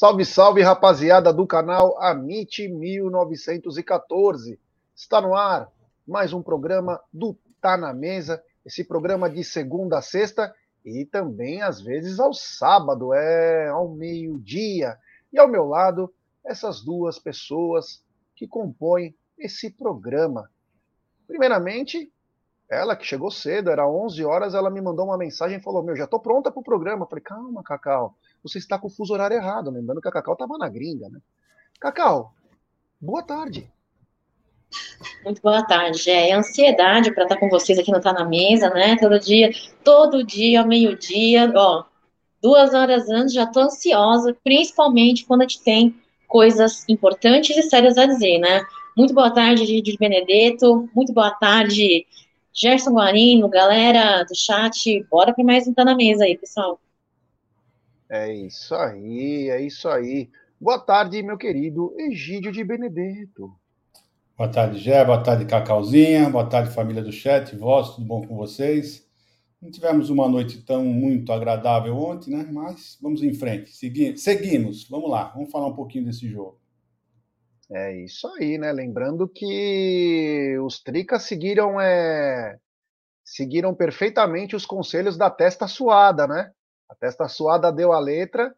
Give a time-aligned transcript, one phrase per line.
[0.00, 4.58] Salve, salve, rapaziada do canal Amit 1914.
[4.96, 5.70] Está no ar
[6.08, 11.60] mais um programa do Tá na Mesa, esse programa de segunda a sexta e também
[11.60, 14.96] às vezes ao sábado, é ao meio-dia.
[15.30, 16.10] E ao meu lado,
[16.42, 18.02] essas duas pessoas
[18.34, 20.50] que compõem esse programa.
[21.26, 22.10] Primeiramente,
[22.70, 25.94] ela que chegou cedo, era 11 horas, ela me mandou uma mensagem e falou: Meu,
[25.94, 27.04] já estou pronta para o programa.
[27.04, 29.70] Eu falei: Calma, Cacau, você está com o fuso horário errado.
[29.70, 31.20] Lembrando que a Cacau estava na gringa, né?
[31.80, 32.34] Cacau,
[33.00, 33.70] boa tarde.
[35.24, 36.10] Muito boa tarde.
[36.10, 38.96] É, é ansiedade para estar com vocês aqui no Tá na Mesa, né?
[38.96, 39.50] Todo dia,
[39.84, 41.84] todo dia, meio-dia, ó,
[42.42, 45.94] duas horas antes, já estou ansiosa, principalmente quando a gente tem
[46.28, 48.62] coisas importantes e sérias a dizer, né?
[48.96, 50.88] Muito boa tarde, Gigi Benedetto.
[50.94, 52.06] Muito boa tarde,
[52.52, 55.04] Gerson Guarino, galera do chat.
[55.10, 56.80] Bora para mais um Tá na Mesa aí, pessoal.
[58.10, 60.28] É isso aí, é isso aí.
[60.60, 63.54] Boa tarde, meu querido Egídio de Benedetto.
[64.36, 65.04] Boa tarde, Gé.
[65.04, 66.28] Boa tarde, Cacauzinha.
[66.28, 67.54] Boa tarde, família do chat.
[67.54, 69.08] Vós, tudo bom com vocês?
[69.62, 72.48] Não tivemos uma noite tão muito agradável ontem, né?
[72.50, 73.70] Mas vamos em frente.
[73.70, 74.88] Segui seguimos.
[74.88, 75.28] Vamos lá.
[75.28, 76.58] Vamos falar um pouquinho desse jogo.
[77.70, 78.72] É isso aí, né?
[78.72, 82.58] Lembrando que os Tricas seguiram, é...
[83.24, 86.50] seguiram perfeitamente os conselhos da testa suada, né?
[86.90, 88.52] A testa suada deu a letra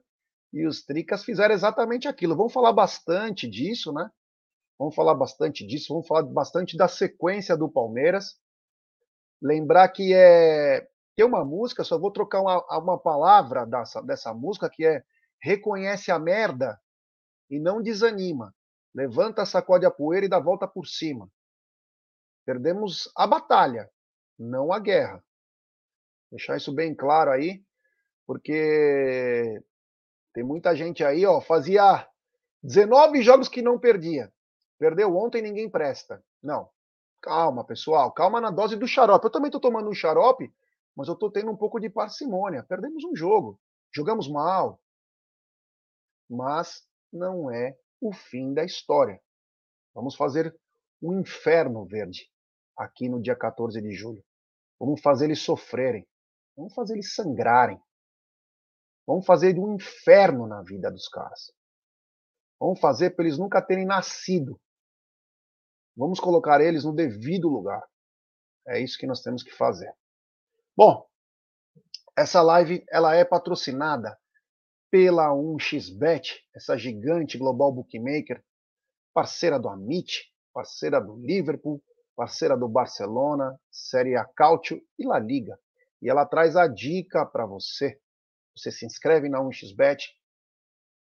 [0.51, 2.35] e os Tricas fizeram exatamente aquilo.
[2.35, 4.11] Vamos falar bastante disso, né?
[4.79, 8.41] Vamos falar bastante disso, vamos falar bastante da sequência do Palmeiras.
[9.41, 14.71] Lembrar que é tem uma música, só vou trocar uma, uma palavra dessa, dessa música
[14.71, 15.05] que é
[15.43, 16.81] reconhece a merda
[17.51, 18.55] e não desanima.
[18.95, 21.31] Levanta, sacode a poeira e dá volta por cima.
[22.47, 23.91] Perdemos a batalha,
[24.39, 25.23] não a guerra.
[26.31, 27.63] Deixar isso bem claro aí
[28.27, 29.63] porque
[30.33, 32.07] tem muita gente aí, ó, fazia
[32.63, 34.33] 19 jogos que não perdia.
[34.79, 36.25] Perdeu ontem, ninguém presta.
[36.43, 36.69] Não.
[37.21, 39.27] Calma, pessoal, calma na dose do xarope.
[39.27, 40.53] Eu também tô tomando um xarope,
[40.97, 42.65] mas eu tô tendo um pouco de parcimônia.
[42.65, 43.61] Perdemos um jogo,
[43.95, 44.81] jogamos mal.
[46.29, 49.21] Mas não é o fim da história.
[49.95, 50.57] Vamos fazer
[51.01, 52.29] um inferno verde
[52.77, 54.25] aqui no dia 14 de julho.
[54.81, 56.07] Vamos fazer eles sofrerem.
[56.57, 57.81] Vamos fazer eles sangrarem.
[59.13, 61.53] Vamos fazer um inferno na vida dos caras.
[62.59, 64.59] Vamos fazer para eles nunca terem nascido.
[65.95, 67.87] Vamos colocar eles no devido lugar.
[68.67, 69.93] É isso que nós temos que fazer.
[70.75, 71.07] Bom,
[72.17, 74.19] essa live ela é patrocinada
[74.91, 78.43] pela 1xBet, essa gigante global bookmaker,
[79.13, 81.85] parceira do Amit, parceira do Liverpool,
[82.17, 85.61] parceira do Barcelona, Série A Cautio e La Liga.
[86.01, 88.01] E ela traz a dica para você
[88.57, 89.99] você se inscreve na 1xBet,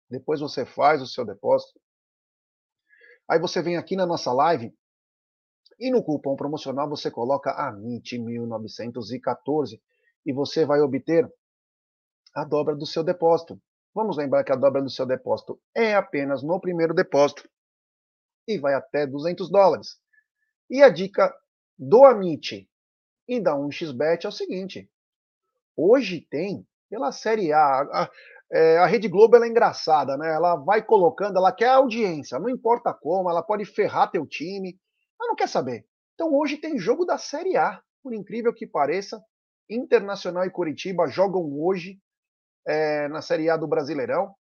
[0.09, 1.79] depois você faz o seu depósito.
[3.29, 4.73] Aí você vem aqui na nossa live
[5.79, 9.79] e no cupom promocional você coloca AMIT1914
[10.25, 11.31] e você vai obter
[12.33, 13.61] a dobra do seu depósito.
[13.93, 17.49] Vamos lembrar que a dobra do seu depósito é apenas no primeiro depósito
[18.47, 19.99] e vai até 200 dólares.
[20.69, 21.33] E a dica
[21.77, 22.69] do Amit
[23.27, 24.89] e da 1xBet é o seguinte:
[25.75, 27.59] hoje tem pela Série A.
[27.59, 28.09] A,
[28.51, 30.33] é, a Rede Globo é engraçada, né?
[30.33, 34.79] Ela vai colocando, ela quer audiência, não importa como, ela pode ferrar teu time,
[35.19, 35.85] ela não quer saber.
[36.13, 39.21] Então hoje tem jogo da Série A, por incrível que pareça.
[39.69, 41.99] Internacional e Curitiba jogam hoje
[42.65, 44.33] é, na Série A do Brasileirão.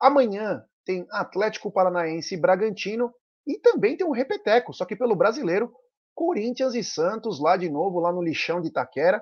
[0.00, 3.12] Amanhã tem Atlético Paranaense e Bragantino
[3.46, 5.72] e também tem um repeteco, só que pelo brasileiro,
[6.14, 9.20] Corinthians e Santos lá de novo, lá no lixão de Itaquera.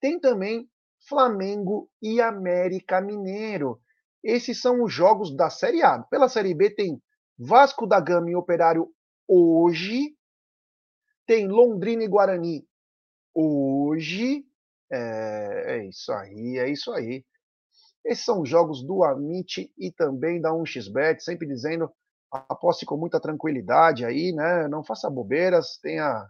[0.00, 0.66] Tem também
[1.08, 3.80] Flamengo e América Mineiro.
[4.22, 6.00] Esses são os jogos da Série A.
[6.00, 7.00] Pela Série B tem
[7.38, 8.92] Vasco da Gama e Operário
[9.26, 10.14] hoje.
[11.26, 12.66] Tem Londrina e Guarani
[13.34, 14.44] hoje.
[14.90, 17.24] É, é isso aí, é isso aí.
[18.04, 21.90] Esses são os jogos do Amit e também da 1xBet, sempre dizendo
[22.30, 24.68] aposte com muita tranquilidade aí, né?
[24.68, 26.26] Não faça bobeiras, tenha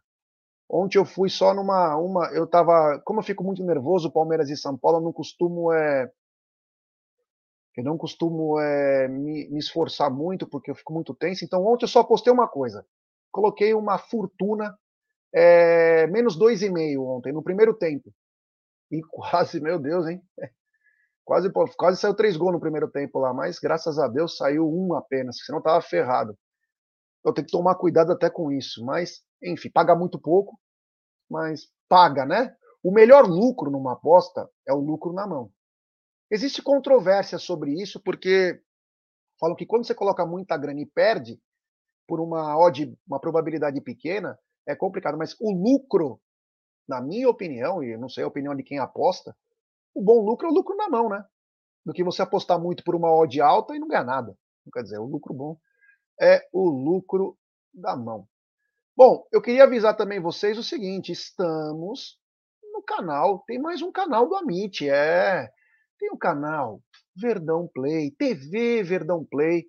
[0.69, 1.97] Ontem eu fui só numa.
[1.97, 3.00] Uma, eu tava.
[3.05, 5.73] Como eu fico muito nervoso, Palmeiras e São Paulo, eu não costumo.
[5.73, 6.11] É,
[7.76, 11.44] eu não costumo é, me, me, esforçar muito, porque eu fico muito tenso.
[11.44, 12.85] Então ontem eu só postei uma coisa.
[13.31, 14.76] Coloquei uma fortuna
[15.32, 18.12] é, menos dois e meio ontem, no primeiro tempo.
[18.91, 20.20] E quase, meu Deus, hein?
[21.25, 24.94] Quase, quase saiu três gols no primeiro tempo lá, mas graças a Deus saiu um
[24.94, 26.37] apenas, senão tava ferrado.
[27.25, 28.85] Eu tenho que tomar cuidado até com isso.
[28.85, 30.58] Mas enfim, paga muito pouco,
[31.31, 32.55] mas paga, né?
[32.82, 35.50] O melhor lucro numa aposta é o lucro na mão.
[36.31, 38.61] Existe controvérsia sobre isso, porque
[39.40, 41.40] falam que quando você coloca muita grana e perde
[42.06, 45.17] por uma odd, uma probabilidade pequena, é complicado.
[45.17, 46.20] Mas o lucro,
[46.88, 49.37] na minha opinião, e não sei a opinião de quem aposta,
[49.94, 51.25] o bom lucro é o lucro na mão, né?
[51.84, 54.37] Do que você apostar muito por uma odd alta e não ganhar nada.
[54.73, 55.58] Quer dizer, o lucro bom
[56.20, 57.38] é o lucro
[57.73, 58.29] da mão.
[58.98, 62.18] Bom, eu queria avisar também vocês o seguinte: estamos
[62.72, 65.48] no canal, tem mais um canal do Amit, é.
[66.00, 66.82] Tem o um canal
[67.14, 69.66] Verdão Play, TV Verdão Play.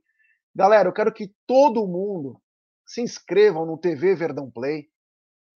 [0.56, 2.42] Galera, eu quero que todo mundo
[2.88, 4.88] se inscrevam no TV Verdão Play.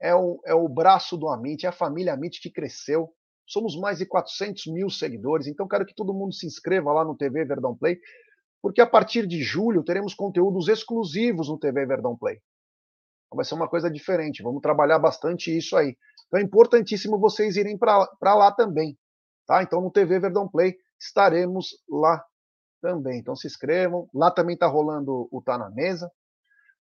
[0.03, 3.11] É o, é o braço do Amit, é a família Amit que cresceu.
[3.47, 7.17] Somos mais de 400 mil seguidores, então quero que todo mundo se inscreva lá no
[7.17, 7.99] TV Verdão Play,
[8.61, 12.39] porque a partir de julho teremos conteúdos exclusivos no TV Verdão Play.
[13.33, 15.97] Então vai ser uma coisa diferente, vamos trabalhar bastante isso aí.
[16.27, 18.99] Então é importantíssimo vocês irem para lá também.
[19.47, 19.63] Tá?
[19.63, 22.23] Então no TV Verdão Play estaremos lá
[22.83, 23.21] também.
[23.21, 24.07] Então se inscrevam.
[24.13, 26.13] Lá também está rolando o Tá na Mesa.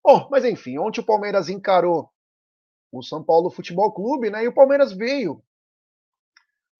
[0.03, 2.11] Bom, mas enfim, ontem o Palmeiras encarou
[2.91, 4.43] o São Paulo Futebol Clube, né?
[4.43, 5.41] E o Palmeiras veio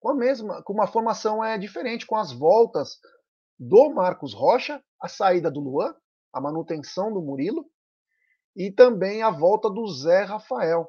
[0.00, 2.98] com a mesma, com uma formação é diferente, com as voltas
[3.58, 5.94] do Marcos Rocha, a saída do Luan,
[6.30, 7.71] a manutenção do Murilo
[8.54, 10.88] e também a volta do Zé Rafael.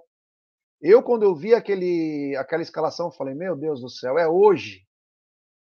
[0.81, 4.85] Eu, quando eu vi aquele, aquela escalação, falei: Meu Deus do céu, é hoje.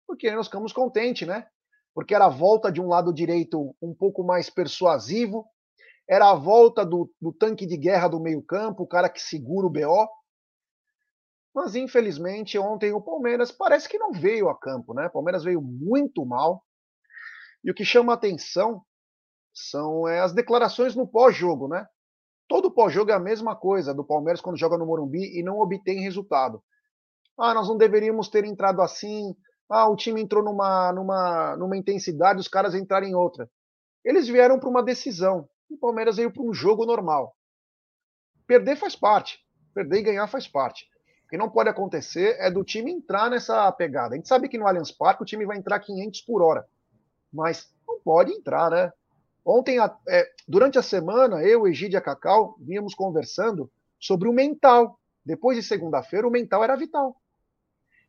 [0.06, 1.48] Porque nós ficamos contentes, né?
[1.94, 5.46] Porque era a volta de um lado direito um pouco mais persuasivo,
[6.10, 9.70] era a volta do, do tanque de guerra do meio-campo, o cara que segura o
[9.70, 10.08] BO.
[11.54, 15.08] Mas, infelizmente, ontem o Palmeiras parece que não veio a campo, né?
[15.08, 16.64] O Palmeiras veio muito mal.
[17.64, 18.86] E o que chama atenção
[19.58, 21.88] são é, as declarações no pós-jogo, né?
[22.48, 26.02] Todo pós-jogo é a mesma coisa do Palmeiras quando joga no Morumbi e não obtém
[26.02, 26.64] resultado.
[27.38, 29.36] Ah, nós não deveríamos ter entrado assim.
[29.68, 33.50] Ah, o time entrou numa, numa, numa intensidade, os caras entraram em outra.
[34.06, 35.50] Eles vieram para uma decisão.
[35.70, 37.36] O Palmeiras veio para um jogo normal.
[38.46, 39.40] Perder faz parte.
[39.74, 40.86] Perder e ganhar faz parte.
[41.26, 44.14] O que não pode acontecer é do time entrar nessa pegada.
[44.14, 46.66] A gente sabe que no Allianz Parque o time vai entrar 500 por hora.
[47.34, 48.94] Mas não pode entrar, né?
[49.50, 49.78] Ontem,
[50.10, 55.00] é, durante a semana, eu, Egídio e a Cacau vínhamos conversando sobre o mental.
[55.26, 57.16] Depois de segunda-feira, o mental era vital.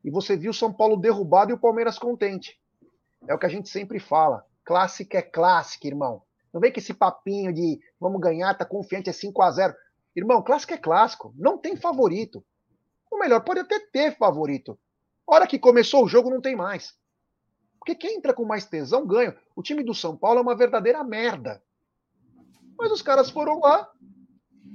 [0.03, 2.61] E você viu o São Paulo derrubado e o Palmeiras contente.
[3.29, 4.45] É o que a gente sempre fala.
[4.65, 6.23] Clássica é clássica, irmão.
[6.53, 9.75] Não vem com esse papinho de vamos ganhar, tá confiante, é 5 a 0
[10.17, 11.33] Irmão, clássico é clássico.
[11.37, 12.45] Não tem favorito.
[13.13, 14.77] Ou melhor, pode até ter favorito.
[15.25, 16.98] hora que começou o jogo, não tem mais.
[17.89, 19.35] Porque quem entra com mais tesão ganha.
[19.57, 21.63] O time do São Paulo é uma verdadeira merda.
[22.79, 23.91] Mas os caras foram lá,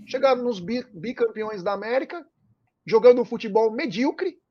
[0.07, 2.27] chegaram nos bicampeões da América,
[2.83, 4.41] jogando um futebol medíocre,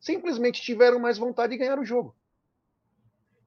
[0.00, 2.16] simplesmente tiveram mais vontade de ganhar o jogo.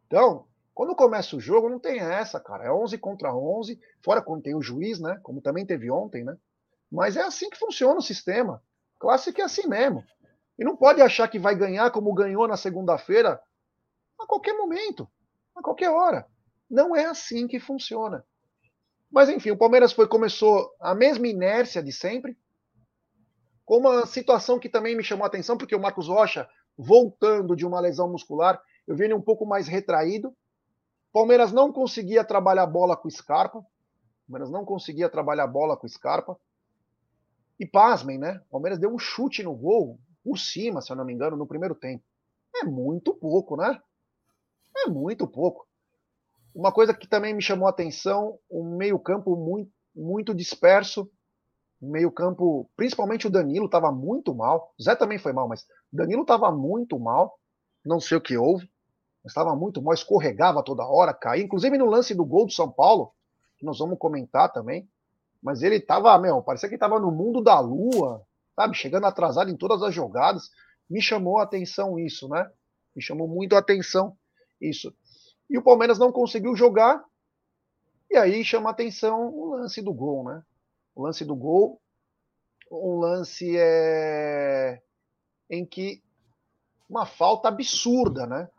[0.08, 2.64] Então, quando começa o jogo, não tem essa, cara.
[2.64, 5.20] É 11 contra 11, fora quando tem o juiz, né?
[5.24, 6.38] Como também teve ontem, né?
[6.90, 8.64] Mas é assim que funciona o sistema.
[8.98, 10.02] Clássico é assim mesmo.
[10.58, 13.38] E não pode achar que vai ganhar como ganhou na segunda-feira
[14.22, 15.08] a qualquer momento,
[15.56, 16.28] a qualquer hora.
[16.70, 18.26] Não é assim que funciona.
[19.12, 22.38] Mas enfim, o Palmeiras foi começou a mesma inércia de sempre,
[23.66, 26.48] com uma situação que também me chamou a atenção, porque o Marcos Rocha,
[26.78, 30.36] voltando de uma lesão muscular, eu vi ele um pouco mais retraído.
[31.14, 33.66] Palmeiras não conseguia trabalhar a bola com Scarpa.
[34.28, 36.38] Palmeiras não conseguia trabalhar a bola com Scarpa.
[37.60, 38.42] E pasmem, né?
[38.50, 41.76] Palmeiras deu um chute no gol, por cima, se eu não me engano, no primeiro
[41.76, 42.04] tempo.
[42.56, 43.80] É muito pouco, né?
[44.78, 45.68] É muito pouco.
[46.54, 51.10] Uma coisa que também me chamou a atenção, um meio-campo muito, muito disperso.
[51.82, 54.74] Meio-campo, principalmente o Danilo, estava muito mal.
[54.82, 57.40] Zé também foi mal, mas Danilo estava muito mal.
[57.84, 58.70] Não sei o que houve,
[59.26, 61.44] estava muito mal, escorregava toda hora, caía.
[61.44, 63.12] Inclusive no lance do gol do São Paulo,
[63.58, 64.88] que nós vamos comentar também.
[65.42, 68.22] Mas ele estava, meu, parecia que estava no mundo da lua,
[68.56, 68.76] sabe?
[68.76, 70.50] Chegando atrasado em todas as jogadas.
[70.88, 72.48] Me chamou a atenção isso, né?
[72.96, 74.16] Me chamou muito a atenção
[74.62, 74.94] isso.
[75.50, 77.04] E o Palmeiras não conseguiu jogar.
[78.10, 80.44] E aí chama a atenção o lance do gol, né?
[80.96, 81.82] O lance do gol,
[82.70, 84.82] um lance é...
[85.50, 86.02] em que
[86.90, 88.50] uma falta absurda, né?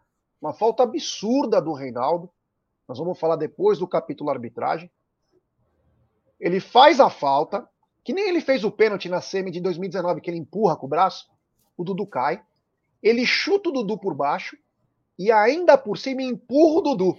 [0.40, 2.30] Uma falta absurda do Reinaldo.
[2.88, 4.90] Nós vamos falar depois do capítulo arbitragem.
[6.40, 7.68] Ele faz a falta,
[8.02, 10.88] que nem ele fez o pênalti na semi de 2019, que ele empurra com o
[10.88, 11.30] braço,
[11.76, 12.42] o Dudu cai.
[13.02, 14.56] Ele chuta o Dudu por baixo,
[15.18, 17.18] e ainda por cima empurra o Dudu.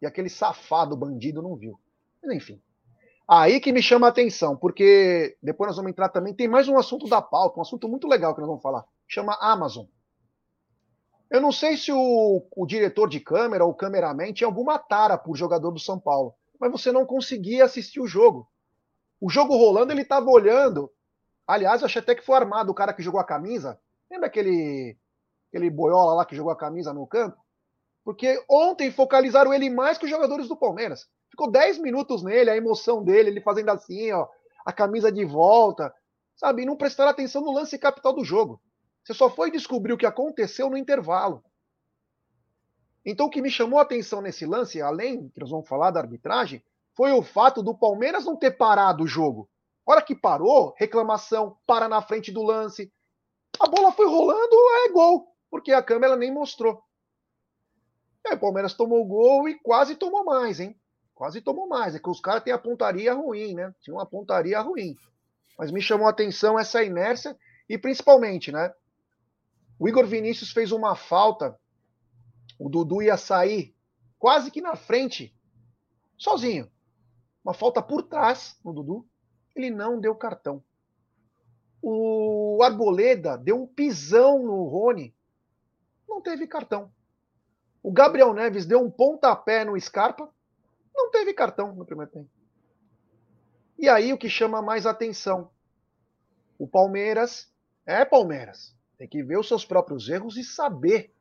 [0.00, 1.78] E aquele safado bandido não viu.
[2.22, 2.60] Mas enfim.
[3.26, 6.34] Aí que me chama a atenção, porque depois nós vamos entrar também.
[6.34, 8.84] Tem mais um assunto da pauta, um assunto muito legal que nós vamos falar.
[9.08, 9.86] Chama Amazon.
[11.30, 15.16] Eu não sei se o, o diretor de câmera ou o cameraman tinha alguma tara
[15.16, 18.46] por jogador do São Paulo, mas você não conseguia assistir o jogo.
[19.20, 20.90] O jogo rolando, ele estava olhando.
[21.46, 23.80] Aliás, eu achei até que foi armado o cara que jogou a camisa.
[24.10, 24.98] Lembra aquele,
[25.54, 27.36] aquele boiola lá que jogou a camisa no campo?
[28.04, 31.06] Porque ontem focalizaram ele mais que os jogadores do Palmeiras.
[31.30, 34.26] Ficou 10 minutos nele, a emoção dele, ele fazendo assim, ó,
[34.66, 35.94] a camisa de volta,
[36.36, 36.62] sabe?
[36.62, 38.60] E não prestaram atenção no lance capital do jogo.
[39.04, 41.42] Você só foi descobrir o que aconteceu no intervalo.
[43.06, 46.00] Então, o que me chamou a atenção nesse lance, além que nós vamos falar da
[46.00, 46.62] arbitragem,
[46.96, 49.48] foi o fato do Palmeiras não ter parado o jogo.
[49.86, 52.90] A hora que parou, reclamação, para na frente do lance.
[53.60, 54.56] A bola foi rolando,
[54.86, 56.82] é gol, porque a câmera nem mostrou.
[58.26, 60.76] É, o Palmeiras tomou o gol e quase tomou mais, hein?
[61.14, 61.94] Quase tomou mais.
[61.94, 63.72] É que os caras têm a pontaria ruim, né?
[63.80, 64.96] Tinha uma pontaria ruim.
[65.56, 68.74] Mas me chamou a atenção essa inércia e principalmente, né?
[69.78, 71.56] O Igor Vinícius fez uma falta.
[72.58, 73.76] O Dudu ia sair
[74.18, 75.32] quase que na frente,
[76.18, 76.68] sozinho.
[77.44, 79.06] Uma falta por trás no Dudu.
[79.54, 80.64] Ele não deu cartão.
[81.80, 85.14] O Arboleda deu um pisão no Rony.
[86.08, 86.92] Não teve cartão.
[87.82, 90.32] O Gabriel Neves deu um pontapé no Scarpa.
[90.94, 92.30] Não teve cartão no primeiro tempo.
[93.78, 95.50] E aí o que chama mais atenção?
[96.58, 97.52] O Palmeiras
[97.84, 98.74] é Palmeiras.
[98.96, 101.12] Tem que ver os seus próprios erros e saber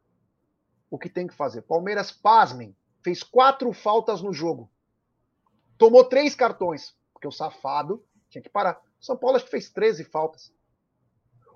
[0.89, 1.63] o que tem que fazer.
[1.63, 4.71] Palmeiras, pasmem, fez quatro faltas no jogo.
[5.77, 8.79] Tomou três cartões, porque o safado tinha que parar.
[8.99, 10.53] São Paulo acho que fez 13 faltas.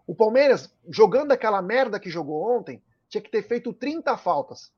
[0.05, 4.71] O Palmeiras, jogando aquela merda que jogou ontem, tinha que ter feito 30 faltas.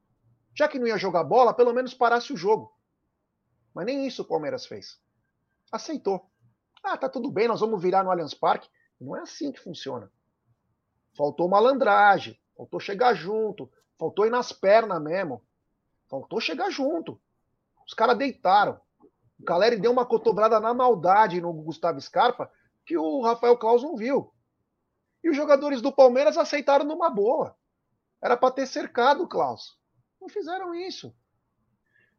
[0.56, 2.74] Já que não ia jogar bola, pelo menos parasse o jogo.
[3.74, 5.00] Mas nem isso o Palmeiras fez.
[5.72, 6.30] Aceitou.
[6.84, 8.70] Ah, tá tudo bem, nós vamos virar no Allianz Parque.
[9.00, 10.12] Não é assim que funciona.
[11.16, 15.42] Faltou malandragem, faltou chegar junto, faltou ir nas pernas mesmo.
[16.10, 17.22] Faltou chegar junto.
[17.86, 18.80] Os caras deitaram.
[19.40, 22.52] O Caleri deu uma cotobrada na maldade no Gustavo Scarpa
[22.86, 24.34] que o Rafael Claus não viu.
[25.24, 27.56] E os jogadores do Palmeiras aceitaram numa boa.
[28.22, 29.78] Era para ter cercado o Klaus.
[30.20, 31.14] Não fizeram isso.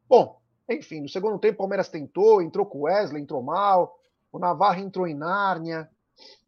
[0.09, 3.99] Bom, enfim, no segundo tempo o Palmeiras tentou, entrou com o Wesley, entrou mal.
[4.33, 5.90] O Navarro entrou em Nárnia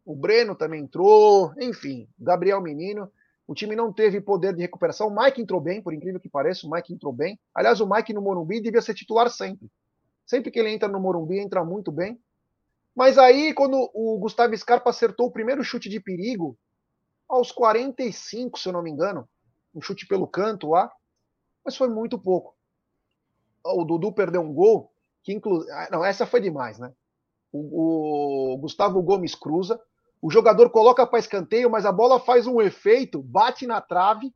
[0.05, 3.11] o Breno também entrou, enfim, Gabriel Menino.
[3.47, 5.07] O time não teve poder de recuperação.
[5.07, 7.39] O Mike entrou bem, por incrível que pareça, o Mike entrou bem.
[7.53, 9.69] Aliás, o Mike no Morumbi devia ser titular sempre.
[10.25, 12.19] Sempre que ele entra no Morumbi, entra muito bem.
[12.95, 16.57] Mas aí, quando o Gustavo Scarpa acertou o primeiro chute de perigo,
[17.27, 19.27] aos 45, se eu não me engano,
[19.73, 20.91] um chute pelo canto lá,
[21.63, 22.55] mas foi muito pouco.
[23.65, 24.91] O Dudu perdeu um gol,
[25.23, 25.71] que inclusive.
[25.71, 26.93] Ah, não, essa foi demais, né?
[27.51, 29.79] O, o Gustavo Gomes cruza,
[30.21, 34.33] o jogador coloca para escanteio, mas a bola faz um efeito, bate na trave,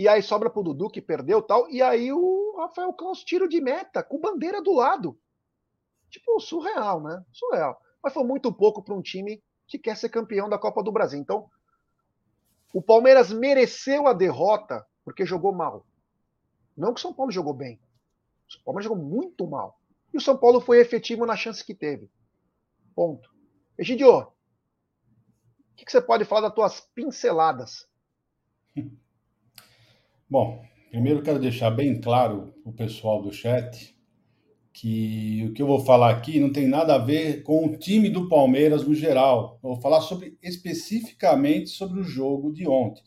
[0.00, 3.46] e aí sobra para o Dudu, que perdeu tal, e aí o Rafael Claus tira
[3.46, 5.18] de meta, com bandeira do lado.
[6.08, 7.22] Tipo, surreal, né?
[7.30, 7.78] Surreal.
[8.02, 11.20] Mas foi muito pouco para um time que quer ser campeão da Copa do Brasil.
[11.20, 11.50] Então,
[12.72, 15.86] o Palmeiras mereceu a derrota porque jogou mal.
[16.76, 17.80] Não que o São Paulo jogou bem.
[18.60, 19.80] O Palmeiras jogou muito mal.
[20.12, 22.10] E o São Paulo foi efetivo na chance que teve.
[22.94, 23.32] Ponto.
[23.78, 24.32] Egidio, o
[25.76, 27.88] que, que você pode falar das tuas pinceladas?
[30.28, 33.96] Bom, primeiro quero deixar bem claro o pessoal do chat
[34.80, 38.08] que o que eu vou falar aqui não tem nada a ver com o time
[38.08, 39.60] do Palmeiras no geral.
[39.62, 43.02] Eu vou falar sobre especificamente sobre o jogo de ontem.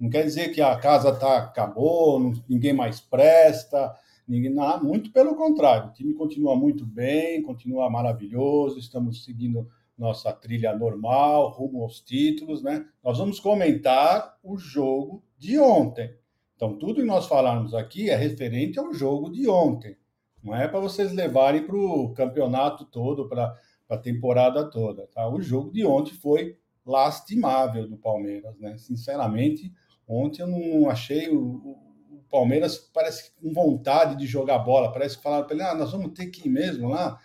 [0.00, 3.94] Não quer dizer que a casa tá acabou, ninguém mais presta,
[4.26, 4.52] ninguém,
[4.82, 5.90] muito pelo contrário.
[5.90, 12.64] O time continua muito bem, continua maravilhoso, estamos seguindo nossa trilha normal, rumo aos títulos,
[12.64, 12.84] né?
[13.00, 16.12] Nós vamos comentar o jogo de ontem.
[16.56, 19.96] Então, tudo que nós falarmos aqui é referente ao jogo de ontem.
[20.42, 23.56] Não é para vocês levarem para o campeonato todo, para
[23.88, 25.06] a temporada toda.
[25.08, 25.28] Tá?
[25.28, 28.76] O jogo de ontem foi lastimável do Palmeiras, né?
[28.76, 29.72] Sinceramente,
[30.06, 31.78] ontem eu não achei o,
[32.10, 34.92] o Palmeiras parece com vontade de jogar bola.
[34.92, 37.20] Parece que falaram para ele: ah, nós vamos ter que ir mesmo lá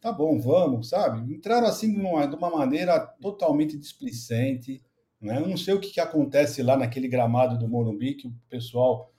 [0.00, 1.32] tá bom, vamos, sabe?
[1.32, 4.82] Entraram assim de uma, de uma maneira totalmente displicente,
[5.20, 5.38] né?
[5.38, 9.12] Eu não sei o que, que acontece lá naquele gramado do Morumbi, que o pessoal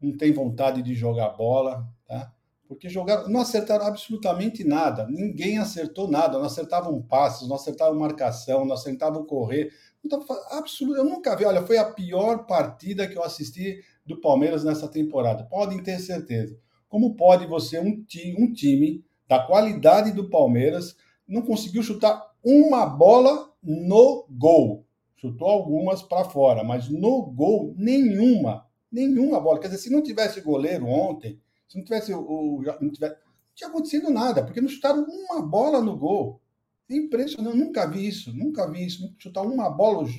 [0.00, 2.32] não tem vontade de jogar bola, tá?
[2.66, 8.64] Porque jogaram, não acertaram absolutamente nada, ninguém acertou nada, não acertavam passes, não acertavam marcação,
[8.64, 9.70] não acertavam correr,
[10.50, 14.88] absoluto, eu nunca vi, olha, foi a pior partida que eu assisti do Palmeiras nessa
[14.88, 16.58] temporada, podem ter certeza.
[16.88, 22.84] Como pode você, um, time, um time da qualidade do Palmeiras, não conseguiu chutar uma
[22.86, 24.84] bola no gol.
[25.16, 29.58] chutou algumas para fora, mas no gol, nenhuma, nenhuma bola.
[29.58, 31.40] Quer dizer, se não tivesse goleiro ontem,
[31.74, 32.62] se não tivesse o.
[32.80, 36.40] Não, tivesse, não tinha acontecido nada, porque não chutaram uma bola no gol.
[36.88, 39.12] É impressionante, nunca vi isso, nunca vi isso.
[39.18, 40.12] Chutar uma bola os,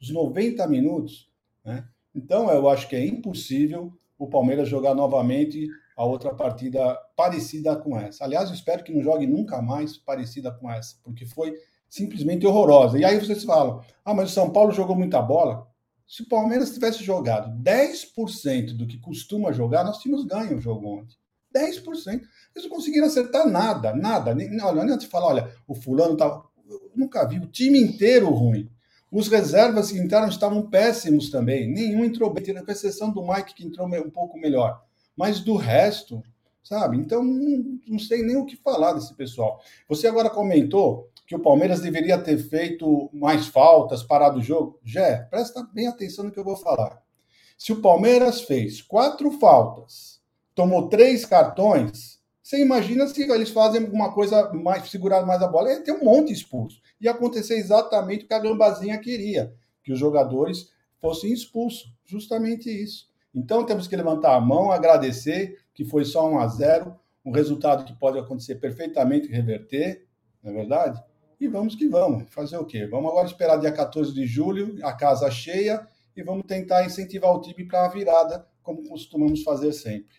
[0.00, 1.30] os 90 minutos.
[1.64, 1.86] Né?
[2.14, 7.98] Então, eu acho que é impossível o Palmeiras jogar novamente a outra partida parecida com
[7.98, 8.24] essa.
[8.24, 11.54] Aliás, eu espero que não jogue nunca mais parecida com essa, porque foi
[11.88, 12.98] simplesmente horrorosa.
[12.98, 15.66] E aí vocês falam: ah, mas o São Paulo jogou muita bola.
[16.12, 20.86] Se o Palmeiras tivesse jogado 10% do que costuma jogar, nós tínhamos ganho o jogo
[20.86, 21.16] ontem.
[21.56, 21.86] 10%.
[22.54, 24.34] Eles não conseguiram acertar nada, nada.
[24.34, 26.26] Nem, olha, não adianta falar, olha, o fulano tá.
[26.68, 28.68] Eu nunca vi o time inteiro ruim.
[29.10, 31.66] Os reservas que entraram estavam péssimos também.
[31.66, 34.84] Nenhum entrou bem, com exceção do Mike, que entrou um pouco melhor.
[35.16, 36.22] Mas do resto,
[36.62, 36.98] sabe?
[36.98, 39.62] Então, não, não sei nem o que falar desse pessoal.
[39.88, 44.78] Você agora comentou que o Palmeiras deveria ter feito mais faltas, parado o jogo.
[44.84, 47.02] Jé, presta bem atenção no que eu vou falar.
[47.56, 50.20] Se o Palmeiras fez quatro faltas,
[50.54, 55.72] tomou três cartões, você imagina se eles fazem alguma coisa mais, segurar mais a bola,
[55.72, 56.82] ia ter um monte expulso.
[57.00, 60.68] Ia acontecer exatamente o que a Gambazinha queria, que os jogadores
[61.00, 61.90] fossem expulsos.
[62.04, 63.08] Justamente isso.
[63.34, 67.86] Então temos que levantar a mão, agradecer que foi só 1 a 0, um resultado
[67.86, 70.06] que pode acontecer perfeitamente reverter,
[70.42, 71.11] não é verdade?
[71.42, 72.32] E vamos que vamos.
[72.32, 72.86] Fazer o quê?
[72.86, 75.84] Vamos agora esperar dia 14 de julho, a casa cheia,
[76.14, 80.14] e vamos tentar incentivar o time para a virada, como costumamos fazer sempre.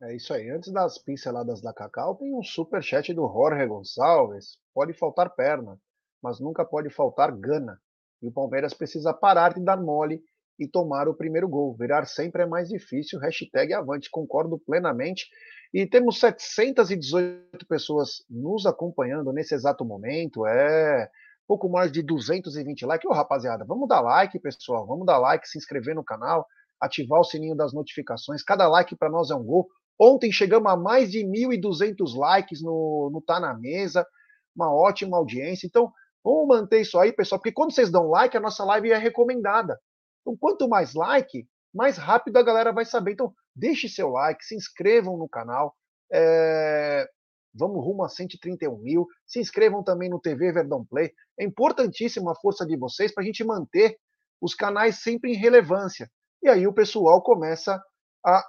[0.00, 0.48] É isso aí.
[0.48, 4.58] Antes das pinceladas da Cacau, tem um super chat do Jorge Gonçalves.
[4.72, 5.76] Pode faltar perna,
[6.22, 7.76] mas nunca pode faltar gana.
[8.22, 10.22] E o Palmeiras precisa parar de dar mole
[10.56, 11.74] e tomar o primeiro gol.
[11.74, 13.18] Virar sempre é mais difícil.
[13.18, 14.08] Hashtag avante.
[14.08, 15.28] Concordo plenamente.
[15.72, 20.46] E temos 718 pessoas nos acompanhando nesse exato momento.
[20.46, 21.10] É
[21.46, 23.10] pouco mais de 220 likes.
[23.10, 24.86] Ô, rapaziada, vamos dar like, pessoal.
[24.86, 26.46] Vamos dar like, se inscrever no canal,
[26.80, 28.42] ativar o sininho das notificações.
[28.42, 29.68] Cada like para nós é um gol.
[29.98, 34.06] Ontem chegamos a mais de 1.200 likes no, no Tá na Mesa.
[34.54, 35.66] Uma ótima audiência.
[35.66, 38.98] Então, vamos manter isso aí, pessoal, porque quando vocês dão like, a nossa live é
[38.98, 39.78] recomendada.
[40.20, 43.12] Então, quanto mais like, mais rápido a galera vai saber.
[43.12, 45.74] Então, deixe seu like, se inscrevam no canal.
[46.12, 47.08] É...
[47.54, 49.06] Vamos rumo a 131 mil.
[49.26, 51.12] Se inscrevam também no TV Verdão Play.
[51.38, 53.98] É importantíssima a força de vocês para a gente manter
[54.40, 56.08] os canais sempre em relevância.
[56.42, 57.82] E aí o pessoal começa
[58.24, 58.44] a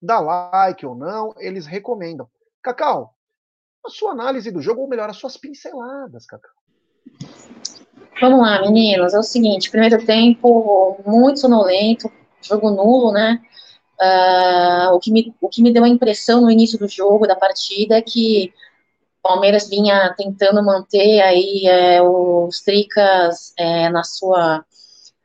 [0.00, 2.28] dar like ou não, eles recomendam.
[2.62, 3.14] Cacau,
[3.84, 6.52] a sua análise do jogo, ou melhor, as suas pinceladas, Cacau.
[8.20, 9.14] Vamos lá, meninos.
[9.14, 12.10] É o seguinte: primeiro tempo muito sonolento,
[12.42, 13.40] jogo nulo, né?
[14.00, 17.36] Uh, o, que me, o que me deu a impressão no início do jogo, da
[17.36, 18.52] partida, é que
[19.20, 24.64] o Palmeiras vinha tentando manter aí é, os Tricas é, na sua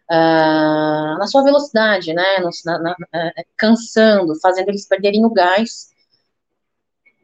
[0.10, 2.40] uh, na sua velocidade, né?
[2.40, 5.90] No, na, na, uh, cansando, fazendo eles perderem o gás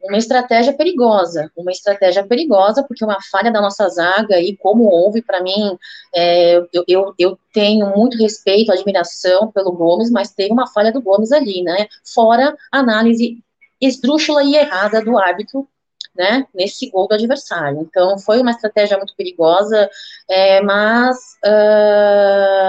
[0.04, 5.22] uma estratégia perigosa, uma estratégia perigosa, porque uma falha da nossa zaga, e como houve,
[5.22, 5.78] para mim,
[6.14, 11.00] é, eu, eu, eu, tenho muito respeito, admiração pelo Gomes, mas teve uma falha do
[11.00, 11.88] Gomes ali, né?
[12.04, 13.38] Fora análise
[13.80, 15.66] esdrúxula e errada do árbitro,
[16.14, 16.46] né?
[16.54, 17.80] Nesse gol do adversário.
[17.80, 19.88] Então, foi uma estratégia muito perigosa,
[20.28, 22.64] é, mas uh,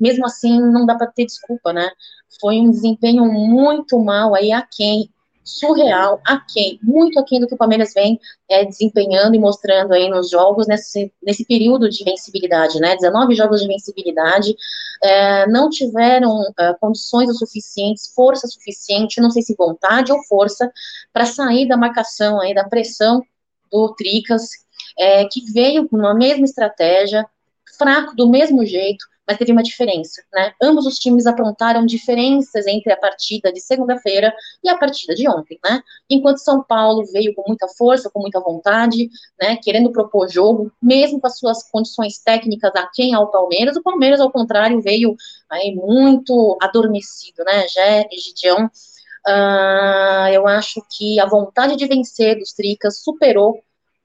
[0.00, 1.90] mesmo assim, não dá para ter desculpa, né?
[2.40, 5.10] Foi um desempenho muito mal aí a quem
[5.44, 10.30] surreal, aquém, muito aquém do que o Palmeiras vem é, desempenhando e mostrando aí nos
[10.30, 12.96] jogos nesse, nesse período de vencibilidade, né?
[12.96, 14.56] 19 jogos de vencibilidade,
[15.02, 20.72] é, não tiveram é, condições o suficientes, força suficiente, não sei se vontade ou força,
[21.12, 23.22] para sair da marcação aí, da pressão
[23.70, 24.48] do Tricas,
[24.98, 27.26] é, que veio com a mesma estratégia,
[27.76, 30.52] fraco do mesmo jeito, mas teve uma diferença, né?
[30.62, 35.58] Ambos os times aprontaram diferenças entre a partida de segunda-feira e a partida de ontem,
[35.64, 35.80] né?
[36.08, 39.08] Enquanto São Paulo veio com muita força, com muita vontade,
[39.40, 39.56] né?
[39.56, 44.30] Querendo propor jogo, mesmo com as suas condições técnicas aquém ao Palmeiras, o Palmeiras, ao
[44.30, 45.16] contrário, veio
[45.50, 47.66] aí muito adormecido, né?
[47.68, 48.66] Já Gideão,
[49.26, 53.62] uh, eu acho que a vontade de vencer dos Tricas superou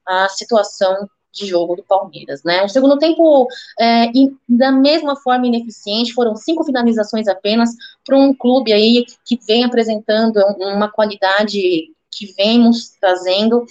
[0.07, 2.63] a situação de jogo do Palmeiras, né?
[2.63, 3.47] O segundo tempo,
[3.79, 4.05] é,
[4.47, 7.69] da mesma forma ineficiente, foram cinco finalizações apenas
[8.05, 13.65] para um clube aí que vem apresentando uma qualidade que vemos trazendo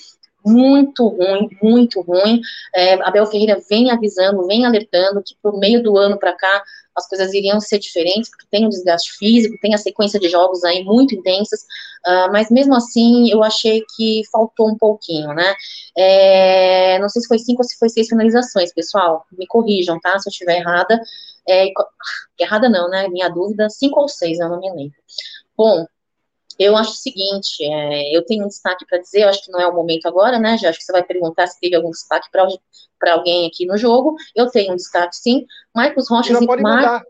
[0.44, 2.40] muito ruim, muito ruim.
[2.74, 6.62] É, Abel Ferreira vem avisando, vem alertando que por meio do ano para cá
[6.98, 10.64] as coisas iriam ser diferentes, porque tem um desgaste físico, tem a sequência de jogos
[10.64, 11.60] aí muito intensas,
[12.06, 15.54] uh, mas mesmo assim eu achei que faltou um pouquinho, né?
[15.96, 20.18] É, não sei se foi cinco ou se foi seis finalizações, pessoal, me corrijam, tá?
[20.18, 21.00] Se eu estiver errada.
[21.48, 21.66] É,
[22.38, 23.08] errada não, né?
[23.08, 24.96] Minha dúvida, cinco ou seis, eu não me lembro.
[25.56, 25.86] Bom,
[26.58, 29.60] eu acho o seguinte, é, eu tenho um destaque para dizer, eu acho que não
[29.60, 30.58] é o momento agora, né?
[30.58, 34.16] Já acho que você vai perguntar se teve algum destaque para alguém aqui no jogo.
[34.34, 35.46] Eu tenho um destaque, sim.
[35.74, 37.02] Marcos Rocha e pode Mar...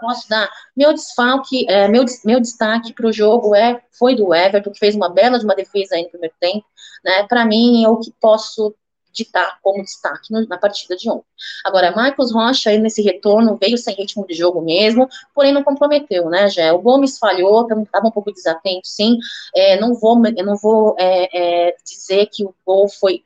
[0.00, 0.48] Posso dar?
[0.76, 4.94] Meu desfalque, é, meu, meu destaque para o jogo é foi do Everton, que fez
[4.94, 6.64] uma bela de uma defesa aí no primeiro tempo.
[7.04, 7.26] Né?
[7.26, 8.76] Para mim, é o que posso
[9.12, 11.26] ditar como destaque na partida de ontem.
[11.64, 16.48] Agora, Marcos Rocha, nesse retorno, veio sem ritmo de jogo mesmo, porém não comprometeu, né,
[16.48, 16.72] Gé?
[16.72, 19.18] O Gomes falhou, estava um pouco desatento, sim.
[19.54, 23.22] É, não vou, não vou é, é, dizer que o gol foi,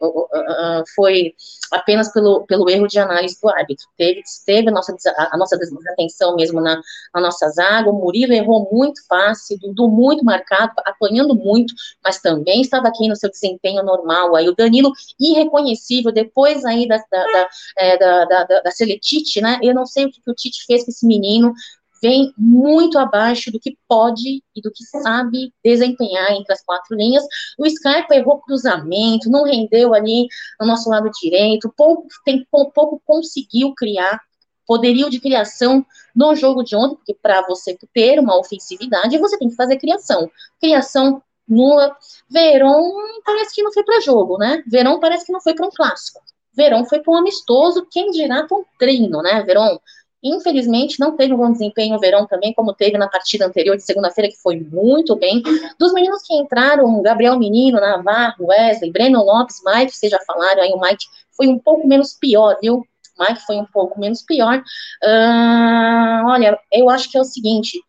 [0.95, 1.35] foi
[1.73, 3.87] apenas pelo, pelo erro de análise do árbitro.
[3.97, 6.81] Teve, teve a, nossa, a, nossa desatenção mesmo na,
[7.15, 12.61] na nossa zaga, o Murilo errou muito fácil, Dudu muito marcado, apanhando muito, mas também
[12.61, 14.37] estava aqui no seu desempenho normal.
[14.37, 19.41] Aí o Danilo irreconhecível, depois aí da, da, da, é, da, da, da, da Seletite,
[19.41, 19.59] né?
[19.63, 21.53] Eu não sei o que o Tite fez com esse menino,
[22.03, 27.25] vem muito abaixo do que pode e do que sabe desempenhar entre as quatro linhas.
[27.57, 30.27] O Scarpa errou cruzamento, não rendeu ali
[30.61, 34.21] no nosso lado direito, pouco, tem, pouco conseguiu criar
[34.67, 35.85] poderio de criação
[36.15, 40.31] no jogo de ontem, porque para você ter uma ofensividade, você tem que fazer criação.
[40.61, 41.97] Criação nula.
[42.29, 42.93] Verão
[43.25, 44.63] parece que não foi para jogo, né?
[44.67, 46.21] Verão parece que não foi para um clássico.
[46.55, 49.81] Verão foi para um amistoso, quem dirá para um treino, né, Verão?
[50.23, 53.83] Infelizmente, não teve um bom desempenho o Verão também, como teve na partida anterior de
[53.83, 55.43] segunda-feira, que foi muito bem.
[55.79, 60.71] Dos meninos que entraram, Gabriel Menino, Navarro, Wesley, Breno Lopes, Mike, vocês já falaram, aí
[60.71, 61.07] o Mike
[61.37, 62.87] foi um pouco menos pior, viu?
[63.19, 64.63] Mike foi um pouco menos pior.
[65.03, 67.81] Uh, olha, eu acho que é o seguinte,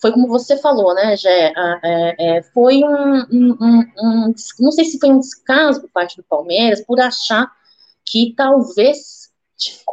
[0.00, 4.84] foi como você falou, né, Gé, é, é, foi um, um, um, um, não sei
[4.84, 7.50] se foi um descaso por parte do Palmeiras, por achar
[8.04, 9.19] que talvez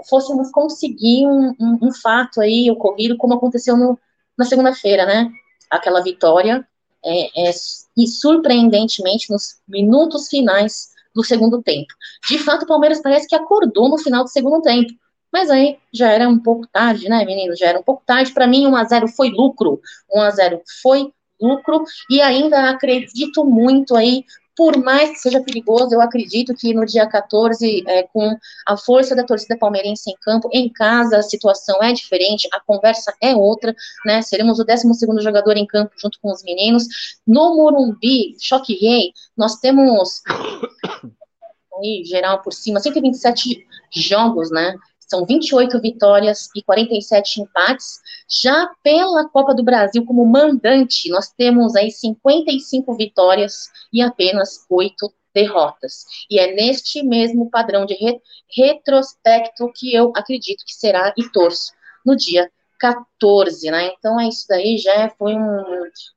[0.09, 3.99] fôssemos conseguir um, um, um, fato aí ocorrido como aconteceu no,
[4.37, 5.29] na segunda-feira, né?
[5.69, 6.65] Aquela vitória
[7.03, 7.51] é, é,
[7.97, 11.93] e surpreendentemente nos minutos finais do segundo tempo.
[12.29, 14.91] De fato, o Palmeiras parece que acordou no final do segundo tempo.
[15.31, 17.59] Mas aí já era um pouco tarde, né, meninos?
[17.59, 18.31] Já era um pouco tarde.
[18.31, 19.81] Para mim, 1 a 0 foi lucro.
[20.13, 24.23] 1 a 0 foi lucro e ainda acredito muito aí
[24.57, 29.15] por mais que seja perigoso, eu acredito que no dia 14, é, com a força
[29.15, 33.75] da torcida palmeirense em campo, em casa a situação é diferente, a conversa é outra,
[34.03, 34.23] né?
[34.23, 36.87] Seremos o 12 jogador em campo junto com os meninos.
[37.25, 40.23] No Morumbi, Choque Rei, nós temos
[41.79, 44.75] aí, geral por cima, 127 jogos, né?
[45.07, 47.99] São 28 vitórias e 47 empates.
[48.29, 55.11] Já pela Copa do Brasil, como mandante, nós temos aí 55 vitórias e apenas 8
[55.33, 56.05] derrotas.
[56.29, 58.19] E é neste mesmo padrão de re
[58.55, 61.71] retrospecto que eu acredito que será e torço
[62.05, 63.91] no dia 14, né?
[63.97, 65.63] Então é isso daí, já foi um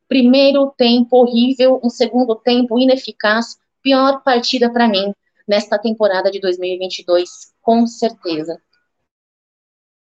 [0.08, 5.12] primeiro tempo horrível, um segundo tempo ineficaz, pior partida para mim
[5.46, 7.28] nesta temporada de 2022,
[7.60, 8.60] com certeza.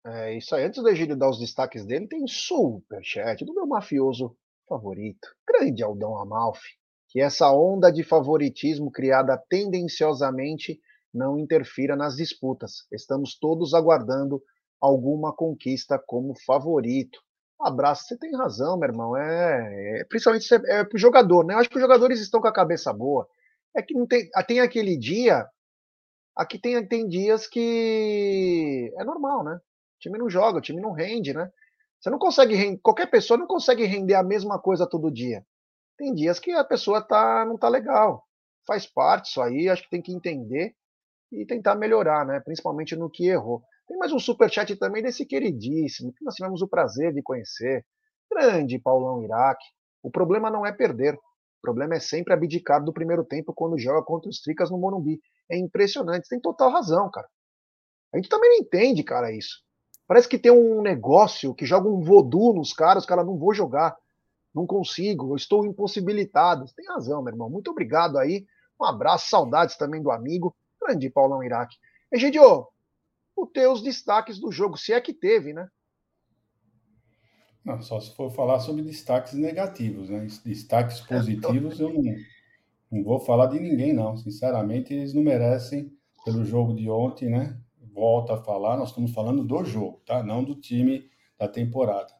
[0.05, 0.63] É isso aí.
[0.63, 4.35] Antes do Egílio dar os destaques dele, tem superchat do meu mafioso
[4.67, 6.77] favorito, grande Aldão Amalfi,
[7.09, 10.79] que essa onda de favoritismo criada tendenciosamente
[11.13, 12.85] não interfira nas disputas.
[12.91, 14.41] Estamos todos aguardando
[14.79, 17.19] alguma conquista como favorito.
[17.59, 19.17] Abraço, você tem razão, meu irmão.
[19.17, 21.55] É, é principalmente é, para o jogador, né?
[21.55, 23.27] Eu acho que os jogadores estão com a cabeça boa.
[23.75, 25.47] É que não tem, tem aquele dia.
[26.35, 29.59] Aqui tem, tem dias que é normal, né?
[29.97, 31.49] O time não joga, o time não rende, né?
[31.99, 35.43] Você não consegue qualquer pessoa não consegue render a mesma coisa todo dia.
[35.97, 38.23] Tem dias que a pessoa tá, não tá legal.
[38.65, 40.75] Faz parte isso aí, acho que tem que entender
[41.31, 42.39] e tentar melhorar, né?
[42.39, 43.63] Principalmente no que errou.
[43.87, 47.85] Tem mais um super chat também desse queridíssimo, que nós tivemos o prazer de conhecer.
[48.29, 49.65] Grande Paulão Iraque.
[50.03, 51.15] O problema não é perder.
[51.15, 55.19] O problema é sempre abdicar do primeiro tempo quando joga contra os Tricas no Morumbi.
[55.49, 56.27] É impressionante.
[56.29, 57.27] Tem total razão, cara.
[58.13, 59.66] A gente também não entende, cara, isso.
[60.07, 63.53] Parece que tem um negócio que joga um voodoo nos caras, os caras não vou
[63.53, 63.95] jogar,
[64.55, 66.65] não consigo, eu estou impossibilitado.
[66.65, 67.49] Você tem razão, meu irmão.
[67.49, 68.45] Muito obrigado aí.
[68.79, 71.75] Um abraço, saudades também do amigo, grande Paulão Iraque.
[72.11, 72.67] Egidio,
[73.35, 75.67] os teus destaques do jogo, se é que teve, né?
[77.65, 80.25] Não, só se for falar sobre destaques negativos, né?
[80.45, 82.15] Destaques positivos, eu não,
[82.89, 84.15] não vou falar de ninguém, não.
[84.15, 85.91] Sinceramente, eles não merecem
[86.23, 87.59] pelo jogo de ontem, né?
[87.97, 90.21] Volto a falar, nós estamos falando do jogo, tá?
[90.21, 92.13] Não do time da temporada.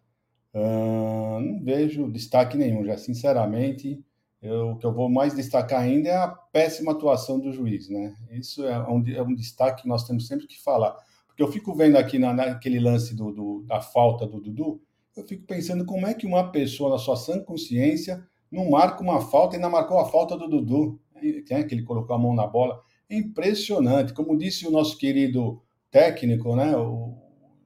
[0.52, 4.04] Uh, não vejo destaque nenhum, já sinceramente.
[4.42, 8.16] Eu, o que eu vou mais destacar ainda é a péssima atuação do juiz, né?
[8.32, 10.96] Isso é um, é um destaque que nós temos sempre que falar.
[11.28, 14.82] Porque eu fico vendo aqui na, naquele lance do, do, da falta do Dudu,
[15.16, 19.22] eu fico pensando como é que uma pessoa, na sua sã consciência, não marca uma
[19.22, 21.64] falta e ainda marcou a falta do Dudu, né?
[21.64, 22.82] que ele colocou a mão na bola.
[23.10, 24.14] É impressionante.
[24.14, 25.62] Como disse o nosso querido
[25.92, 27.16] técnico, né, o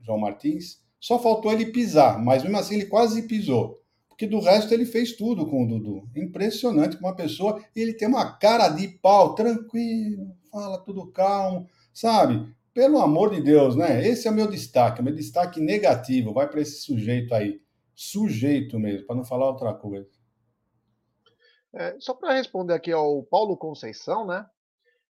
[0.02, 3.82] João Martins, só faltou ele pisar, mas mesmo assim ele quase pisou
[4.22, 6.08] que do resto ele fez tudo com o Dudu.
[6.16, 12.56] Impressionante como uma pessoa, ele tem uma cara de pau, tranquilo, fala tudo calmo, sabe?
[12.72, 14.08] Pelo amor de Deus, né?
[14.08, 17.64] Esse é o meu destaque, meu destaque negativo, vai para esse sujeito aí.
[17.96, 20.08] Sujeito mesmo, para não falar outra coisa.
[21.74, 24.46] É, só para responder aqui ao Paulo Conceição, né?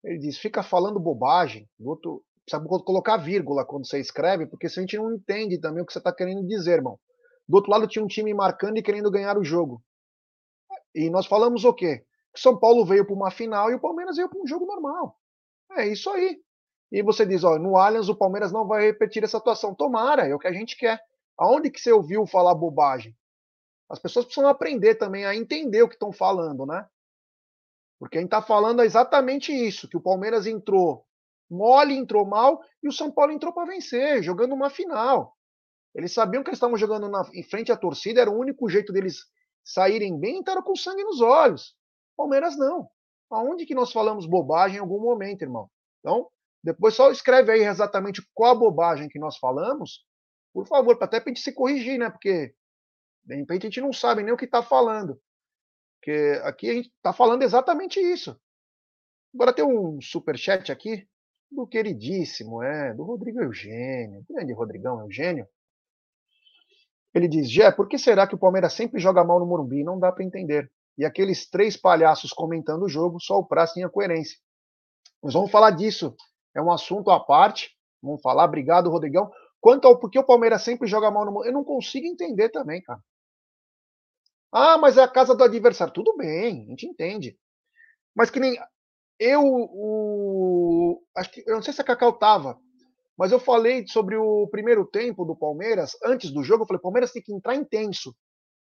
[0.02, 1.68] Ele diz: fica falando bobagem.
[1.78, 5.86] Outro, precisa colocar vírgula quando você escreve, porque se a gente não entende também o
[5.86, 6.98] que você está querendo dizer, irmão.
[7.48, 9.82] Do outro lado tinha um time marcando e querendo ganhar o jogo.
[10.94, 12.04] E nós falamos o quê?
[12.32, 15.16] Que São Paulo veio para uma final e o Palmeiras veio para um jogo normal.
[15.72, 16.40] É isso aí.
[16.90, 19.74] E você diz, ó, no Allianz o Palmeiras não vai repetir essa atuação.
[19.74, 21.00] Tomara, é o que a gente quer.
[21.38, 23.14] Aonde que você ouviu falar bobagem?
[23.88, 26.86] As pessoas precisam aprender também a entender o que estão falando, né?
[27.98, 31.05] Porque a gente está falando exatamente isso, que o Palmeiras entrou
[31.50, 35.36] mole, entrou mal, e o São Paulo entrou para vencer, jogando uma final.
[35.94, 38.92] Eles sabiam que eles estavam jogando na, em frente à torcida, era o único jeito
[38.92, 39.24] deles
[39.64, 41.74] saírem bem, estavam com sangue nos olhos.
[42.16, 42.88] Palmeiras não.
[43.30, 45.70] Aonde que nós falamos bobagem em algum momento, irmão?
[46.00, 46.28] Então,
[46.62, 50.04] depois só escreve aí exatamente qual a bobagem que nós falamos,
[50.52, 52.10] por favor, até para a gente se corrigir, né?
[52.10, 52.54] Porque
[53.24, 55.20] de repente a gente não sabe nem o que está falando.
[55.98, 58.38] Porque aqui a gente está falando exatamente isso.
[59.34, 61.06] Agora tem um super chat aqui
[61.50, 65.46] do queridíssimo, é, do Rodrigo Eugênio, grande Rodrigão Eugênio.
[67.14, 69.82] Ele diz: Gé, por que será que o Palmeiras sempre joga mal no Morumbi?
[69.82, 70.70] Não dá para entender.
[70.98, 74.38] E aqueles três palhaços comentando o jogo, só o Praça tinha coerência.
[75.22, 76.14] Nós vamos falar disso.
[76.54, 77.70] É um assunto à parte.
[78.02, 78.44] Vamos falar.
[78.44, 79.30] Obrigado, Rodrigão.
[79.60, 82.82] Quanto ao porquê o Palmeiras sempre joga mal no Morumbi, eu não consigo entender também,
[82.82, 83.00] cara.
[84.52, 85.92] Ah, mas é a casa do adversário.
[85.92, 87.38] Tudo bem, a gente entende.
[88.14, 88.58] Mas que nem
[89.18, 92.58] eu, o, acho que eu não sei se a Cacau tava,
[93.16, 97.12] mas eu falei sobre o primeiro tempo do Palmeiras, antes do jogo, eu falei, Palmeiras
[97.12, 98.14] tem que entrar intenso.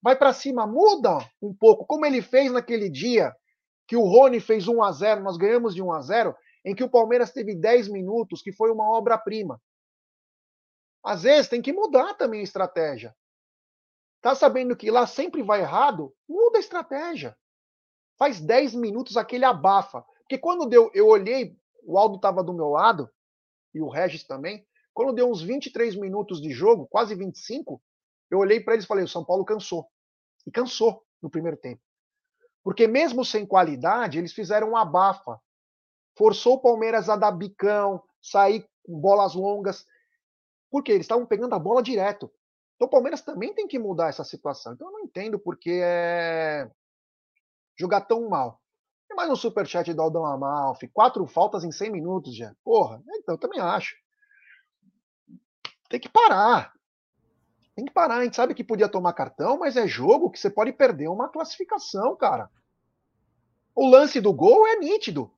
[0.03, 3.35] Vai para cima, muda um pouco, como ele fez naquele dia
[3.87, 6.85] que o Rony fez 1 a 0, nós ganhamos de 1 a 0, em que
[6.85, 9.61] o Palmeiras teve 10 minutos, que foi uma obra-prima.
[11.05, 13.15] Às vezes tem que mudar também a estratégia.
[14.21, 16.15] Tá sabendo que lá sempre vai errado?
[16.29, 17.37] Muda a estratégia.
[18.19, 20.05] Faz 10 minutos aquele abafa.
[20.31, 23.11] Porque quando deu, eu olhei, o Aldo estava do meu lado,
[23.75, 24.65] e o Regis também,
[24.95, 27.83] quando deu uns 23 minutos de jogo, quase 25,
[28.31, 29.91] eu olhei para eles e falei: o São Paulo cansou.
[30.47, 31.83] E cansou no primeiro tempo.
[32.63, 35.37] Porque mesmo sem qualidade, eles fizeram um abafa.
[36.17, 39.85] Forçou o Palmeiras a dar bicão, sair com bolas longas.
[40.71, 42.31] Porque eles estavam pegando a bola direto.
[42.77, 44.75] Então o Palmeiras também tem que mudar essa situação.
[44.75, 46.71] Então eu não entendo porque é
[47.77, 48.60] jogar tão mal.
[49.11, 50.87] E mais um superchat do Aldão Amalfi.
[50.87, 52.55] Quatro faltas em 100 minutos, já.
[52.63, 53.97] Porra, então eu também acho.
[55.89, 56.73] Tem que parar.
[57.75, 58.19] Tem que parar.
[58.19, 61.29] A gente sabe que podia tomar cartão, mas é jogo que você pode perder uma
[61.29, 62.49] classificação, cara.
[63.75, 65.29] O lance do gol é nítido.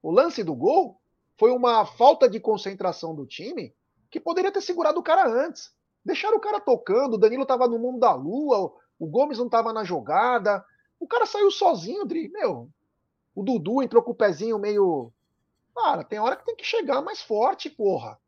[0.00, 1.00] O lance do gol
[1.36, 3.74] foi uma falta de concentração do time
[4.08, 5.74] que poderia ter segurado o cara antes.
[6.04, 9.72] Deixaram o cara tocando, o Danilo tava no mundo da lua, o Gomes não tava
[9.72, 10.64] na jogada.
[11.00, 12.28] O cara saiu sozinho, Dri.
[12.28, 12.70] Meu,
[13.36, 15.12] o Dudu entrou com o pezinho meio.
[15.74, 18.18] Cara, tem hora que tem que chegar mais forte, porra.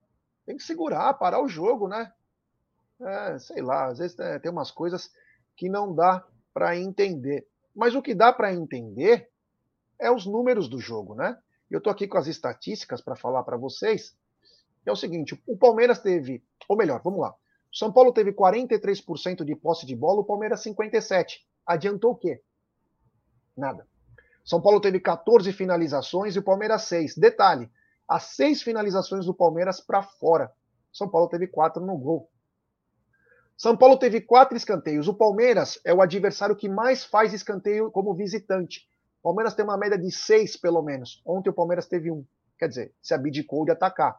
[0.44, 2.12] Tem que segurar, parar o jogo, né?
[3.00, 5.10] É, sei lá, às vezes é, tem umas coisas
[5.56, 7.48] que não dá para entender.
[7.74, 9.30] Mas o que dá para entender
[9.98, 11.38] é os números do jogo, né?
[11.70, 14.14] Eu tô aqui com as estatísticas para falar para vocês.
[14.84, 17.30] é o seguinte, o Palmeiras teve, ou melhor, vamos lá.
[17.72, 21.46] O São Paulo teve 43% de posse de bola, o Palmeiras 57.
[21.66, 22.42] Adiantou o quê?
[23.56, 23.86] Nada.
[24.48, 27.18] São Paulo teve 14 finalizações e o Palmeiras 6.
[27.18, 27.70] Detalhe:
[28.08, 30.50] as seis finalizações do Palmeiras para fora.
[30.90, 32.30] São Paulo teve quatro no gol.
[33.58, 35.06] São Paulo teve quatro escanteios.
[35.06, 38.88] O Palmeiras é o adversário que mais faz escanteio como visitante.
[39.20, 41.20] O Palmeiras tem uma média de seis, pelo menos.
[41.26, 42.24] Ontem o Palmeiras teve um.
[42.58, 44.18] Quer dizer, se abdicou de atacar.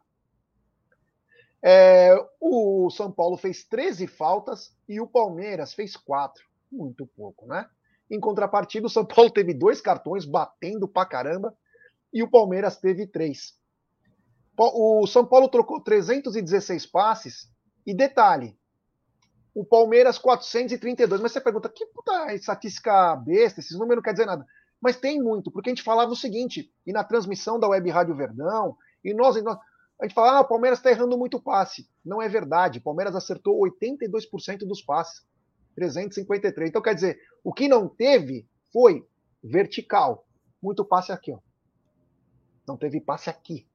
[1.64, 6.48] É, o São Paulo fez 13 faltas e o Palmeiras fez quatro.
[6.72, 7.68] Muito pouco, né?
[8.10, 11.56] Em contrapartida, o São Paulo teve dois cartões batendo pra caramba
[12.12, 13.54] e o Palmeiras teve três.
[14.58, 17.50] O São Paulo trocou 316 passes
[17.86, 18.58] e detalhe,
[19.54, 21.22] o Palmeiras 432.
[21.22, 24.46] Mas você pergunta, que puta estatística besta, esses números não quer dizer nada.
[24.82, 28.16] Mas tem muito, porque a gente falava o seguinte, e na transmissão da Web Rádio
[28.16, 29.58] Verdão, e nós, e nós
[30.00, 31.90] a gente fala, ah, o Palmeiras está errando muito passe.
[32.06, 35.26] Não é verdade, o Palmeiras acertou 82% dos passes,
[35.80, 36.70] 353.
[36.70, 39.06] Então, quer dizer, o que não teve foi
[39.42, 40.26] vertical,
[40.62, 41.40] muito passe aqui, ó.
[42.68, 43.66] Não teve passe aqui.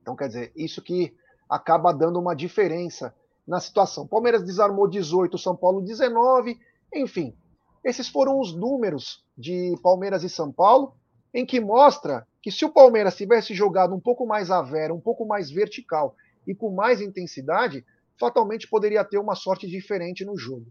[0.00, 1.14] Então, quer dizer, isso que
[1.48, 3.14] acaba dando uma diferença
[3.46, 4.06] na situação.
[4.06, 6.58] Palmeiras desarmou 18, São Paulo 19,
[6.94, 7.36] enfim.
[7.84, 10.94] Esses foram os números de Palmeiras e São Paulo,
[11.34, 15.00] em que mostra que se o Palmeiras tivesse jogado um pouco mais a vera, um
[15.00, 17.84] pouco mais vertical e com mais intensidade,
[18.18, 20.66] fatalmente poderia ter uma sorte diferente no jogo.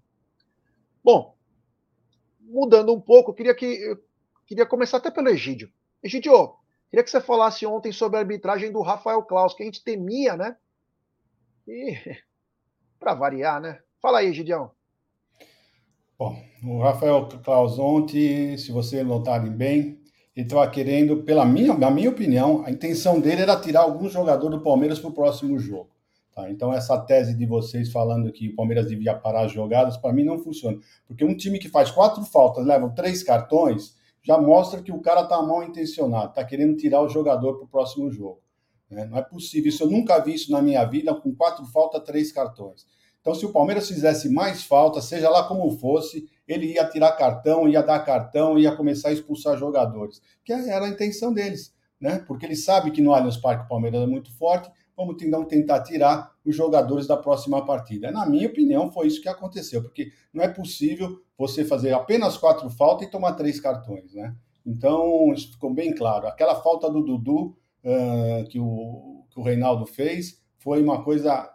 [1.03, 1.35] Bom,
[2.39, 3.97] mudando um pouco, eu queria que eu
[4.45, 5.71] queria começar até pelo Egídio.
[6.03, 6.55] Egídio,
[6.89, 10.35] queria que você falasse ontem sobre a arbitragem do Rafael Klaus, que a gente temia,
[10.35, 10.55] né?
[11.67, 11.95] E
[12.99, 13.79] para variar, né?
[14.01, 14.71] Fala aí, Gideão.
[16.17, 19.99] Bom, o Rafael Klaus ontem, se vocês notarem bem,
[20.35, 24.49] ele estava querendo, pela minha, na minha opinião, a intenção dele era tirar algum jogador
[24.49, 25.89] do Palmeiras para o próximo jogo.
[26.33, 26.49] Tá?
[26.49, 30.23] Então, essa tese de vocês falando que o Palmeiras devia parar as jogadas, para mim
[30.23, 30.77] não funciona.
[31.05, 35.21] Porque um time que faz quatro faltas, leva três cartões, já mostra que o cara
[35.21, 38.41] está mal intencionado, está querendo tirar o jogador para o próximo jogo.
[38.89, 39.05] Né?
[39.05, 39.69] Não é possível.
[39.69, 42.85] Isso eu nunca vi isso na minha vida, com quatro faltas, três cartões.
[43.19, 47.67] Então, se o Palmeiras fizesse mais faltas, seja lá como fosse, ele ia tirar cartão,
[47.67, 50.21] ia dar cartão, ia começar a expulsar jogadores.
[50.43, 52.23] Que era a intenção deles, né?
[52.27, 55.81] Porque ele sabe que no Allianz Parque o Palmeiras é muito forte, vamos então tentar
[55.81, 58.11] tirar os jogadores da próxima partida.
[58.11, 62.69] Na minha opinião, foi isso que aconteceu, porque não é possível você fazer apenas quatro
[62.69, 64.35] faltas e tomar três cartões, né?
[64.65, 66.27] Então, isso ficou bem claro.
[66.27, 71.51] Aquela falta do Dudu uh, que, o, que o Reinaldo fez foi uma coisa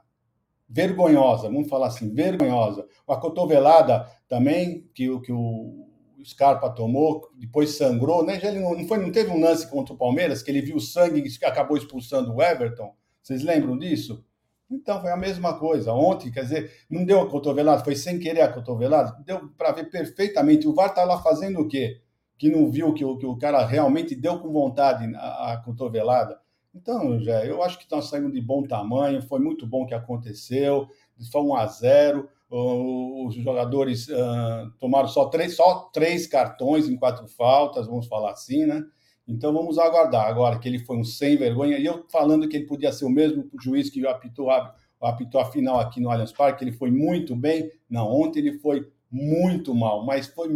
[0.69, 2.87] vergonhosa, vamos falar assim, vergonhosa.
[3.07, 5.87] A cotovelada também, que, que o
[6.25, 8.41] Scarpa tomou, depois sangrou, né?
[8.41, 10.81] Já ele não, não, foi, não teve um lance contra o Palmeiras, que ele viu
[10.81, 12.93] sangue e acabou expulsando o Everton?
[13.27, 14.25] Vocês lembram disso?
[14.71, 15.93] Então, foi a mesma coisa.
[15.93, 19.91] Ontem, quer dizer, não deu a cotovelada, foi sem querer a cotovelada, deu para ver
[19.91, 20.69] perfeitamente.
[20.69, 22.01] O VAR está lá fazendo o quê?
[22.39, 26.39] Que não viu que o, que o cara realmente deu com vontade a, a cotovelada.
[26.73, 30.87] Então, já, eu acho que nós saímos de bom tamanho, foi muito bom que aconteceu,
[31.33, 37.27] foi 1 a 0 os jogadores uh, tomaram só três, só três cartões em quatro
[37.27, 38.85] faltas, vamos falar assim, né?
[39.27, 40.27] Então vamos aguardar.
[40.27, 43.11] Agora que ele foi um sem vergonha, e eu falando que ele podia ser o
[43.11, 47.35] mesmo juiz que apitou a, apitou a final aqui no Allianz Parque, ele foi muito
[47.35, 47.71] bem.
[47.91, 50.49] Não, ontem ele foi muito mal, mas foi,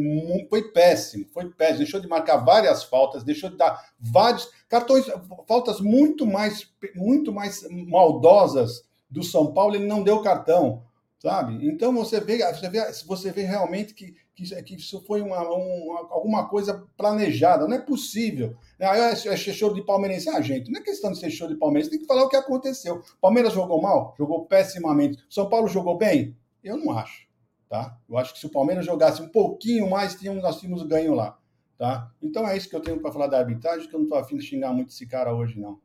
[0.49, 1.79] foi péssimo, foi péssimo.
[1.79, 5.07] Deixou de marcar várias faltas, deixou de dar vários cartões,
[5.47, 9.75] faltas muito mais, muito mais maldosas do São Paulo.
[9.75, 10.83] Ele não deu cartão,
[11.21, 11.69] sabe?
[11.69, 16.01] Então você vê, você vê, você vê realmente que, que, que isso foi uma, uma,
[16.11, 17.69] alguma coisa planejada.
[17.69, 18.57] Não é possível.
[18.81, 20.31] Ah, é, é show de palmeirense.
[20.31, 22.37] Ah, gente, não é questão de ser show de palmeirense, tem que falar o que
[22.37, 23.03] aconteceu.
[23.21, 24.15] Palmeiras jogou mal?
[24.19, 25.23] Jogou pessimamente.
[25.29, 26.37] São Paulo jogou bem?
[26.65, 27.29] Eu não acho.
[27.69, 27.97] Tá?
[28.09, 31.39] Eu acho que se o Palmeiras jogasse um pouquinho mais, tínhamos, nós tínhamos ganho lá.
[31.79, 32.11] Tá?
[32.21, 34.37] Então é isso que eu tenho para falar da arbitragem, que eu não estou afim
[34.37, 35.79] de xingar muito esse cara hoje, não.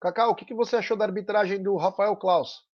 [0.00, 2.69] Cacau, o que, que você achou da arbitragem do Rafael Klaus?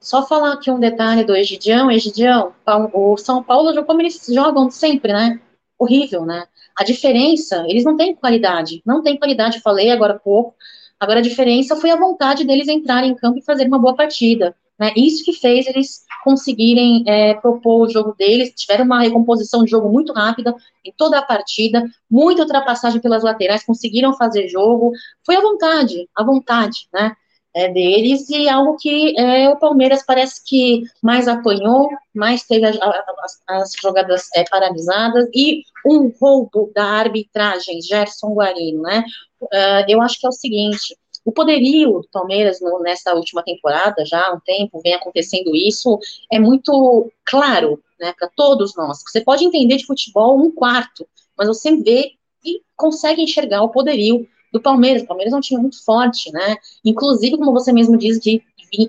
[0.00, 1.90] Só falar aqui um detalhe do Egidião.
[1.90, 2.52] Egidião,
[2.92, 5.40] o São Paulo jogou como eles jogam sempre, né?
[5.78, 6.46] Horrível, né?
[6.76, 8.82] A diferença, eles não têm qualidade.
[8.84, 10.54] Não tem qualidade, falei agora há pouco.
[10.98, 14.54] Agora a diferença foi a vontade deles entrarem em campo e fazer uma boa partida.
[14.78, 14.92] Né?
[14.96, 19.90] Isso que fez eles conseguirem é, propor o jogo deles, tiveram uma recomposição de jogo
[19.90, 20.54] muito rápida
[20.84, 24.92] em toda a partida, muita ultrapassagem pelas laterais, conseguiram fazer jogo,
[25.24, 27.14] foi à vontade, à vontade, né?
[27.52, 32.78] É, deles e algo que é, o Palmeiras parece que mais apanhou, mais teve as,
[32.80, 39.04] as, as jogadas é, paralisadas e um roubo da arbitragem, Gerson Guarino, né?
[39.42, 44.04] Uh, eu acho que é o seguinte, o poderio do Palmeiras no, nessa última temporada,
[44.04, 45.98] já há um tempo, vem acontecendo isso,
[46.30, 49.02] é muito claro né, para todos nós.
[49.06, 52.12] Você pode entender de futebol um quarto, mas você vê
[52.44, 55.02] e consegue enxergar o poderio do Palmeiras.
[55.02, 56.56] O Palmeiras é um time muito forte, né?
[56.84, 58.42] Inclusive, como você mesmo diz, de,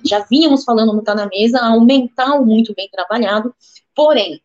[0.04, 3.54] já vínhamos falando no Tá na Mesa, há um mental muito bem trabalhado.
[3.96, 4.42] Porém,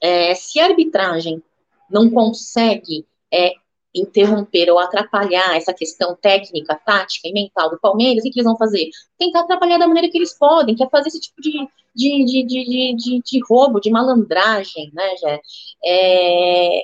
[0.00, 1.42] é, se a arbitragem
[1.90, 3.52] não consegue é,
[3.94, 8.56] interromper ou atrapalhar essa questão técnica, tática e mental do Palmeiras, o que eles vão
[8.56, 8.90] fazer?
[9.18, 11.52] Tentar atrapalhar da maneira que eles podem, que é fazer esse tipo de,
[11.94, 15.40] de, de, de, de, de roubo, de malandragem, né, Jé?
[15.84, 16.82] É,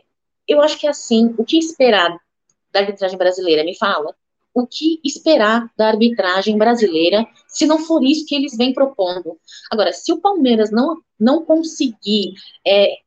[0.49, 2.19] eu acho que é assim, o que esperar
[2.73, 3.65] da arbitragem brasileira?
[3.65, 4.15] Me fala.
[4.55, 9.39] o que esperar da arbitragem brasileira se não for isso que eles vêm propondo.
[9.71, 12.35] Agora, se o Palmeiras não, não conseguir
[12.67, 12.99] é,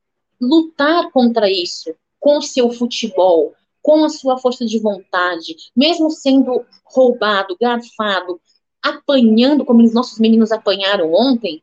[0.41, 6.65] lutar contra isso com o seu futebol, com a sua força de vontade, mesmo sendo
[6.83, 8.41] roubado, garfado,
[8.81, 11.61] apanhando como os nossos meninos apanharam ontem,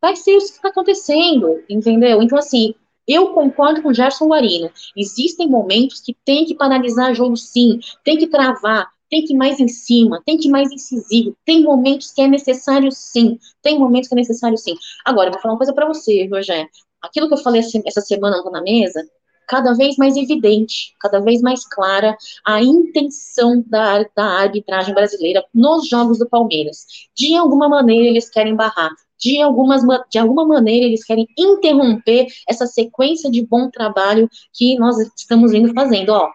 [0.00, 2.22] vai ser isso que está acontecendo, entendeu?
[2.22, 2.74] Então, assim,
[3.06, 4.70] eu concordo com o Gerson Guarino.
[4.96, 9.60] Existem momentos que tem que paralisar jogo sim, tem que travar, tem que ir mais
[9.60, 11.36] em cima, tem que ir mais incisivo.
[11.44, 14.74] Tem momentos que é necessário sim, tem momentos que é necessário sim.
[15.04, 16.68] Agora, eu vou falar uma coisa para você, Rogério.
[17.02, 19.06] Aquilo que eu falei essa semana na mesa,
[19.46, 25.88] cada vez mais evidente, cada vez mais clara a intenção da, da arbitragem brasileira nos
[25.88, 26.86] jogos do Palmeiras.
[27.14, 32.66] De alguma maneira eles querem barrar, de, algumas, de alguma maneira eles querem interromper essa
[32.66, 36.30] sequência de bom trabalho que nós estamos vindo fazendo, ó.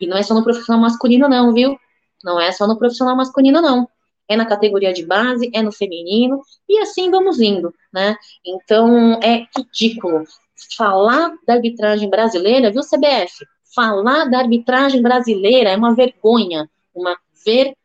[0.00, 1.78] E não é só no profissional masculino, não, viu?
[2.24, 3.88] Não é só no profissional masculino, não.
[4.28, 8.16] É na categoria de base, é no feminino, e assim vamos indo, né?
[8.44, 10.24] Então, é ridículo
[10.76, 13.44] falar da arbitragem brasileira, viu, CBF?
[13.74, 17.79] Falar da arbitragem brasileira é uma vergonha, uma vergonha.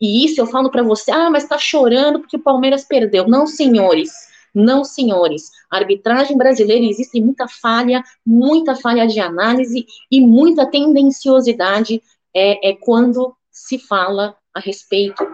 [0.00, 3.28] E isso eu falo para você, ah, mas tá chorando porque o Palmeiras perdeu.
[3.28, 4.10] Não, senhores,
[4.54, 5.50] não, senhores.
[5.70, 12.02] A arbitragem brasileira existe muita falha, muita falha de análise e muita tendenciosidade
[12.34, 15.26] é, é quando se fala a respeito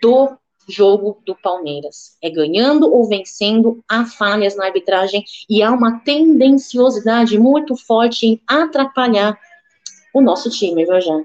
[0.00, 0.36] do
[0.68, 2.16] jogo do Palmeiras.
[2.22, 8.40] É ganhando ou vencendo, há falhas na arbitragem e há uma tendenciosidade muito forte em
[8.46, 9.38] atrapalhar
[10.14, 11.24] o nosso time, viu, Jean?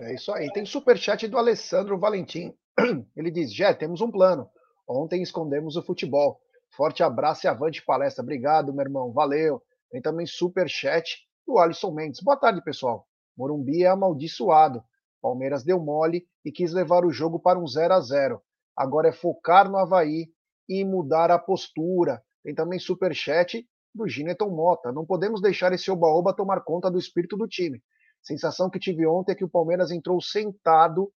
[0.00, 0.50] É isso aí.
[0.52, 2.54] Tem superchat do Alessandro Valentim.
[3.14, 4.48] Ele diz: Jé, temos um plano.
[4.88, 6.40] Ontem escondemos o futebol.
[6.74, 8.22] Forte abraço e avante palestra.
[8.22, 9.12] Obrigado, meu irmão.
[9.12, 9.62] Valeu.
[9.90, 12.22] Tem também superchat do Alisson Mendes.
[12.22, 13.06] Boa tarde, pessoal.
[13.36, 14.82] Morumbi é amaldiçoado.
[15.20, 18.40] Palmeiras deu mole e quis levar o jogo para um 0 a 0
[18.74, 20.28] Agora é focar no Havaí
[20.66, 22.22] e mudar a postura.
[22.42, 24.92] Tem também superchat do Gineton Mota.
[24.92, 27.82] Não podemos deixar esse oba-oba tomar conta do espírito do time.
[28.22, 31.12] Sensação que tive ontem é que o Palmeiras entrou sentado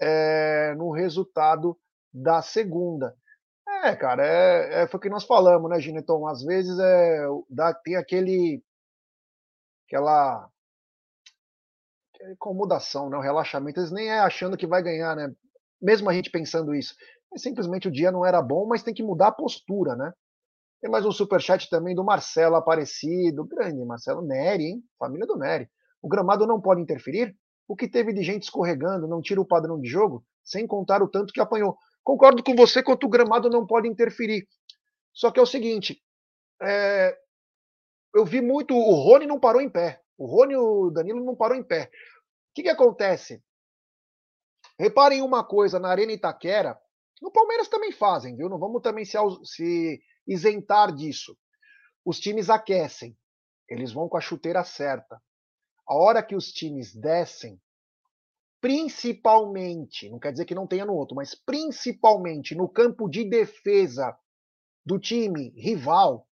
[0.00, 1.78] é, no resultado
[2.12, 3.16] da segunda.
[3.84, 6.26] É, cara, é, é, foi o que nós falamos, né, Gineton?
[6.26, 8.62] Às vezes é, dá, tem aquele.
[9.86, 10.48] aquela
[12.32, 13.16] incomodação, né?
[13.16, 15.30] O relaxamento, eles nem é achando que vai ganhar, né?
[15.80, 16.94] Mesmo a gente pensando isso.
[17.34, 20.12] É simplesmente o dia não era bom, mas tem que mudar a postura, né?
[20.80, 24.84] Tem mais um superchat também do Marcelo Aparecido, grande Marcelo Neri, hein?
[24.98, 25.68] Família do Neri.
[26.04, 27.36] O gramado não pode interferir?
[27.66, 31.08] O que teve de gente escorregando não tira o padrão de jogo, sem contar o
[31.08, 31.76] tanto que apanhou.
[32.02, 34.46] Concordo com você quanto o gramado não pode interferir.
[35.12, 36.02] Só que é o seguinte,
[36.62, 37.16] é...
[38.14, 40.00] eu vi muito, o Rony não parou em pé.
[40.18, 41.90] O Rony e o Danilo não parou em pé
[42.54, 43.42] que, que acontece?
[44.78, 46.78] Reparem uma coisa, na Arena Itaquera,
[47.20, 48.48] no Palmeiras também fazem, viu?
[48.48, 51.36] Não vamos também se, se isentar disso.
[52.04, 53.16] Os times aquecem,
[53.68, 55.20] eles vão com a chuteira certa.
[55.86, 57.60] A hora que os times descem,
[58.60, 64.16] principalmente, não quer dizer que não tenha no outro, mas principalmente no campo de defesa
[64.84, 66.26] do time rival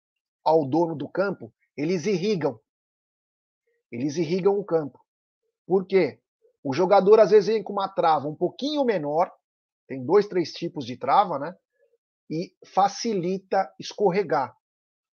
[0.44, 2.60] ao dono do campo, eles irrigam.
[3.92, 5.00] Eles irrigam o campo.
[5.66, 6.20] Por quê?
[6.64, 9.32] O jogador às vezes vem com uma trava um pouquinho menor,
[9.88, 11.56] tem dois, três tipos de trava, né?
[12.30, 14.56] E facilita escorregar.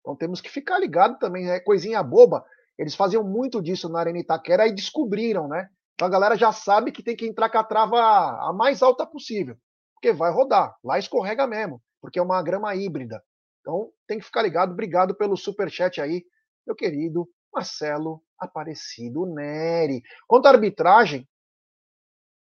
[0.00, 2.44] Então temos que ficar ligado também, é coisinha boba.
[2.78, 5.68] Eles faziam muito disso na Arena Itaquera e descobriram, né?
[5.94, 9.06] Então a galera já sabe que tem que entrar com a trava a mais alta
[9.06, 9.56] possível,
[9.94, 13.22] porque vai rodar, lá escorrega mesmo, porque é uma grama híbrida.
[13.60, 14.72] Então tem que ficar ligado.
[14.72, 16.24] Obrigado pelo super chat aí,
[16.66, 20.02] meu querido Marcelo Aparecido Neri.
[20.26, 21.28] Quanto à arbitragem,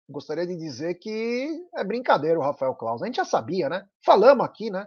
[0.08, 3.02] gostaria de dizer que é brincadeira o Rafael Claus.
[3.02, 3.86] A gente já sabia, né?
[4.04, 4.86] Falamos aqui, né?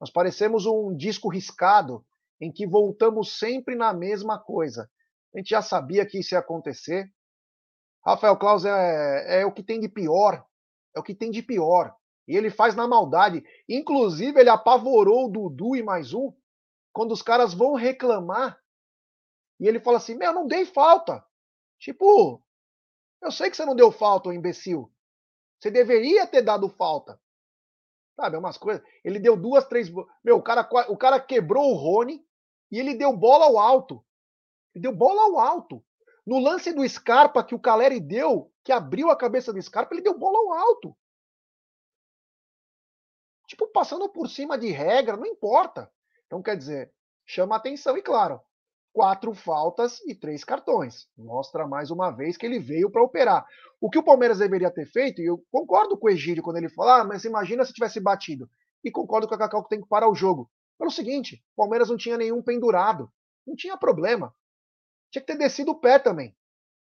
[0.00, 2.04] Nós parecemos um disco riscado
[2.40, 4.90] em que voltamos sempre na mesma coisa.
[5.34, 7.10] A gente já sabia que isso ia acontecer.
[8.04, 10.44] Rafael Claus é, é o que tem de pior.
[10.96, 11.94] É o que tem de pior.
[12.26, 13.42] E ele faz na maldade.
[13.68, 16.32] Inclusive, ele apavorou o Dudu e mais um.
[16.92, 18.58] Quando os caras vão reclamar
[19.60, 21.24] e ele fala assim: Meu, não dei falta.
[21.78, 22.42] Tipo,
[23.22, 24.92] eu sei que você não deu falta, imbecil.
[25.60, 27.20] Você deveria ter dado falta.
[28.16, 28.82] Sabe, é umas coisas.
[29.04, 29.90] Ele deu duas, três.
[30.24, 32.24] Meu, o cara, o cara quebrou o Rony
[32.70, 34.04] e ele deu bola ao alto.
[34.74, 35.84] Ele deu bola ao alto.
[36.26, 40.02] No lance do Scarpa que o Caleri deu, que abriu a cabeça do Scarpa, ele
[40.02, 40.96] deu bola ao alto.
[43.46, 45.90] Tipo, passando por cima de regra, não importa.
[46.26, 46.92] Então, quer dizer,
[47.24, 47.96] chama atenção.
[47.96, 48.42] E claro,
[48.92, 51.08] quatro faltas e três cartões.
[51.16, 53.46] Mostra mais uma vez que ele veio para operar.
[53.80, 56.68] O que o Palmeiras deveria ter feito, e eu concordo com o Egídio quando ele
[56.68, 58.50] fala, ah, mas imagina se tivesse batido.
[58.84, 60.50] E concordo com a Cacau que tem que parar o jogo.
[60.78, 63.10] Pelo seguinte, o Palmeiras não tinha nenhum pendurado.
[63.46, 64.34] Não tinha problema.
[65.10, 66.36] Tinha que ter descido o pé também.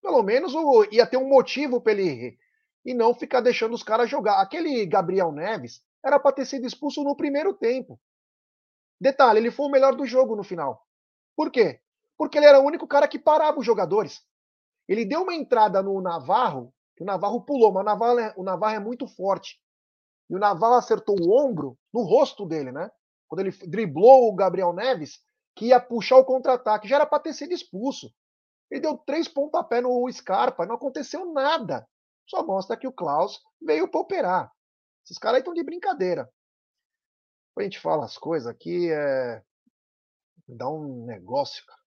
[0.03, 0.53] Pelo menos
[0.91, 2.39] ia ter um motivo para ele
[2.85, 4.41] e não ficar deixando os caras jogar.
[4.41, 8.01] Aquele Gabriel Neves era para ter sido expulso no primeiro tempo.
[9.01, 10.87] Detalhe, ele foi o melhor do jogo no final.
[11.37, 11.81] Por quê?
[12.17, 14.25] Porque ele era o único cara que parava os jogadores.
[14.89, 18.75] Ele deu uma entrada no Navarro, o Navarro pulou, mas o Navarro, é, o Navarro
[18.75, 19.61] é muito forte.
[20.29, 22.91] E o Navarro acertou o ombro no rosto dele, né?
[23.29, 25.21] Quando ele driblou o Gabriel Neves,
[25.55, 26.89] que ia puxar o contra-ataque.
[26.89, 28.13] Já era para ter sido expulso.
[28.71, 31.87] Ele deu três pontapés no Scarpa, não aconteceu nada.
[32.27, 34.53] Só mostra que o Klaus veio para operar.
[35.05, 36.31] Esses caras aí estão de brincadeira.
[37.55, 39.43] Quando a gente fala as coisas aqui, é...
[40.47, 41.81] dá um negócio, cara,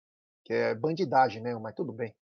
[0.43, 1.53] que é bandidagem, né?
[1.55, 2.15] Mas tudo bem.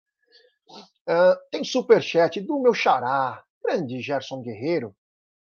[1.07, 4.93] Uh, tem superchat do meu xará, grande Gerson Guerreiro.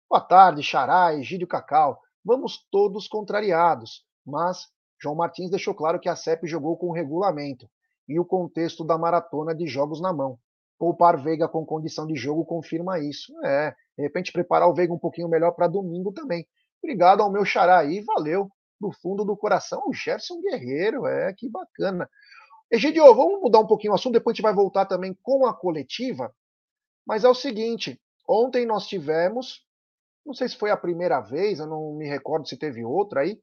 [0.09, 2.01] Boa tarde, xará, Egídio Cacau.
[2.24, 4.68] Vamos todos contrariados, mas
[5.02, 7.68] João Martins deixou claro que a CEP jogou com o regulamento
[8.08, 10.38] e o contexto da maratona de jogos na mão.
[10.78, 13.34] Poupar Veiga com condição de jogo confirma isso.
[13.44, 16.46] É, de repente preparar o Veiga um pouquinho melhor para domingo também.
[16.84, 18.50] Obrigado ao meu xará aí, valeu.
[18.80, 22.10] Do fundo do coração, o Gerson Guerreiro, é, que bacana.
[22.72, 25.54] Egidio, vamos mudar um pouquinho o assunto, depois a gente vai voltar também com a
[25.54, 26.34] coletiva.
[27.06, 29.64] Mas é o seguinte, ontem nós tivemos,
[30.26, 33.40] não sei se foi a primeira vez, eu não me recordo se teve outra aí.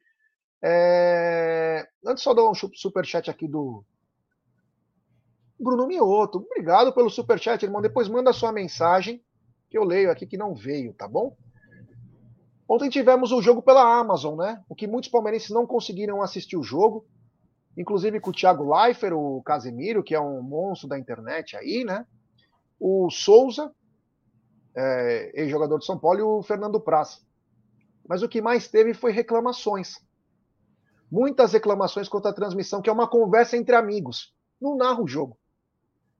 [0.62, 1.86] É...
[2.04, 3.84] Antes só dar um superchat aqui do
[5.58, 6.38] Bruno Mioto.
[6.38, 7.82] Obrigado pelo superchat, irmão.
[7.82, 9.22] Depois manda sua mensagem,
[9.68, 11.36] que eu leio aqui que não veio, tá bom?
[12.68, 14.62] Ontem tivemos o jogo pela Amazon, né?
[14.68, 17.06] O que muitos palmeirenses não conseguiram assistir o jogo,
[17.76, 22.06] inclusive com o Thiago Leifert, o Casemiro, que é um monstro da internet aí, né?
[22.78, 23.72] O Souza,
[24.78, 27.20] é, ex-jogador de São Paulo, e o Fernando Praça.
[28.08, 29.96] Mas o que mais teve foi reclamações.
[31.10, 34.34] Muitas reclamações contra a transmissão, que é uma conversa entre amigos.
[34.60, 35.38] Não narra o jogo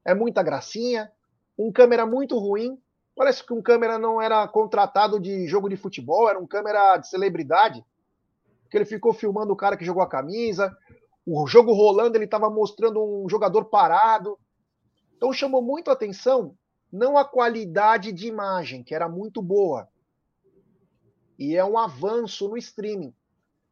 [0.09, 1.13] é muita gracinha,
[1.59, 2.81] um câmera muito ruim.
[3.15, 7.09] Parece que um câmera não era contratado de jogo de futebol, era um câmera de
[7.09, 7.85] celebridade.
[8.71, 10.75] Que ele ficou filmando o cara que jogou a camisa.
[11.27, 14.39] O jogo rolando, ele estava mostrando um jogador parado.
[15.15, 16.57] Então chamou muito a atenção
[16.93, 19.89] não a qualidade de imagem, que era muito boa.
[21.39, 23.15] E é um avanço no streaming.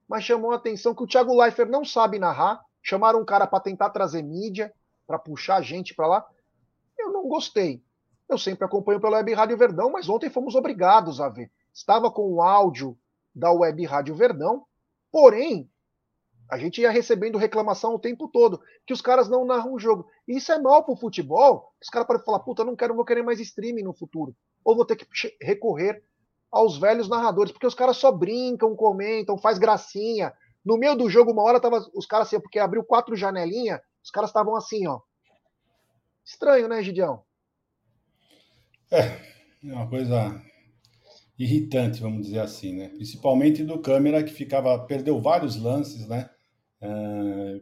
[0.08, 2.62] Mas chamou a atenção que o Thiago Leifert não sabe narrar.
[2.82, 4.72] Chamaram um cara para tentar trazer mídia
[5.06, 6.26] para puxar a gente para lá.
[6.98, 7.82] Eu não gostei.
[8.28, 11.50] Eu sempre acompanho pela Web Rádio Verdão, mas ontem fomos obrigados a ver.
[11.72, 12.98] Estava com o áudio
[13.34, 14.64] da Web Rádio Verdão,
[15.12, 15.70] porém,
[16.48, 20.06] a gente ia recebendo reclamação o tempo todo, que os caras não narram o jogo.
[20.28, 21.72] E isso é mal pro futebol.
[21.82, 24.34] Os caras podem falar, puta, não quero, não vou querer mais streaming no futuro.
[24.64, 25.06] Ou vou ter que
[25.42, 26.02] recorrer
[26.50, 30.32] aos velhos narradores, porque os caras só brincam, comentam, faz gracinha.
[30.64, 34.10] No meio do jogo, uma hora tava os caras assim, porque abriu quatro janelinhas, os
[34.10, 35.00] caras estavam assim, ó.
[36.24, 37.22] Estranho, né, Gideão?
[38.90, 39.20] É,
[39.64, 40.40] é uma coisa
[41.38, 42.88] irritante, vamos dizer assim, né?
[42.88, 46.30] Principalmente do câmera que ficava perdeu vários lances, né?
[46.80, 47.60] É,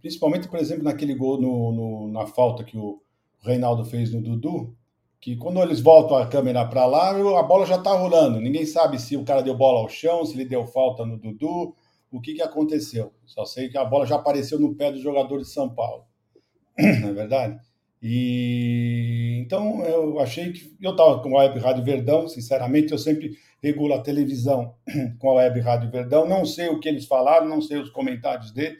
[0.00, 3.00] principalmente, por exemplo, naquele gol no, no, na falta que o
[3.40, 4.76] Reinaldo fez no Dudu,
[5.20, 8.40] que quando eles voltam a câmera para lá, a bola já está rolando.
[8.40, 11.74] Ninguém sabe se o cara deu bola ao chão, se ele deu falta no Dudu,
[12.10, 13.12] o que, que aconteceu.
[13.24, 16.04] Só sei que a bola já apareceu no pé do jogador de São Paulo.
[16.78, 17.60] Não é verdade?
[18.02, 23.36] E então eu achei que eu estava com a Web Rádio Verdão, sinceramente, eu sempre
[23.62, 24.74] regulo a televisão
[25.20, 26.28] com a Web Rádio Verdão.
[26.28, 28.76] Não sei o que eles falaram, não sei os comentários dele,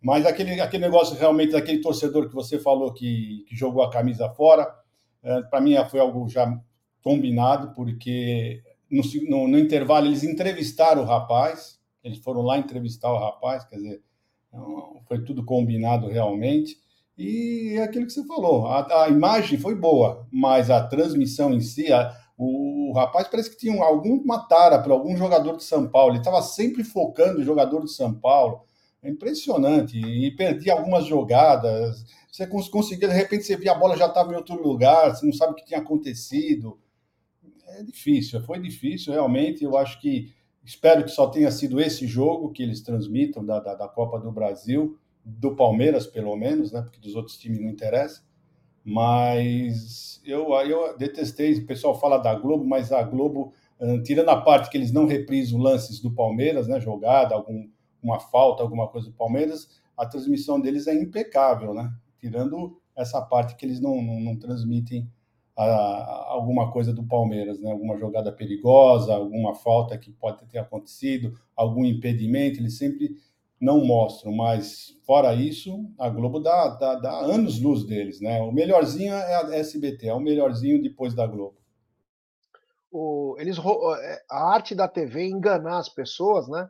[0.00, 4.30] mas aquele, aquele negócio realmente daquele torcedor que você falou que, que jogou a camisa
[4.30, 4.66] fora,
[5.22, 6.58] é, para mim foi algo já
[7.02, 13.18] combinado, porque no, no, no intervalo eles entrevistaram o rapaz, eles foram lá entrevistar o
[13.18, 14.02] rapaz, quer dizer,
[15.06, 16.78] foi tudo combinado realmente.
[17.16, 21.60] E é aquilo que você falou, a, a imagem foi boa, mas a transmissão em
[21.60, 25.88] si, a, o, o, rapaz parece que tinha alguma tara para algum jogador de São
[25.88, 26.12] Paulo.
[26.12, 28.62] Ele estava sempre focando o jogador de São Paulo.
[29.00, 29.96] É impressionante.
[29.96, 32.04] E perdia algumas jogadas.
[32.32, 35.32] Você conseguia, de repente, você via a bola já estava em outro lugar, você não
[35.32, 36.80] sabe o que tinha acontecido.
[37.68, 39.62] É difícil, foi difícil, realmente.
[39.62, 40.32] Eu acho que
[40.64, 44.32] Espero que só tenha sido esse jogo que eles transmitam da, da, da, Copa do
[44.32, 46.82] Brasil, do Palmeiras, pelo menos, né?
[46.82, 48.22] Porque dos outros times não interessa.
[48.84, 51.54] Mas eu, eu detestei.
[51.54, 53.54] O pessoal fala da Globo, mas a Globo,
[54.04, 56.78] tirando a parte que eles não reprisam lances do Palmeiras, né?
[56.78, 57.66] Jogada, algum,
[58.02, 61.90] uma falta, alguma coisa do Palmeiras, a transmissão deles é impecável, né?
[62.18, 65.10] Tirando essa parte que eles não, não, não transmitem
[65.56, 67.70] a, a alguma coisa do Palmeiras, né?
[67.70, 73.16] Alguma jogada perigosa, alguma falta que pode ter acontecido, algum impedimento, eles sempre
[73.64, 78.42] não mostram, mas fora isso, a Globo dá, dá, dá anos luz deles, né?
[78.42, 81.56] O melhorzinho é a SBT, é o melhorzinho depois da Globo.
[82.92, 86.68] O, eles, é, a arte da TV é enganar as pessoas, né?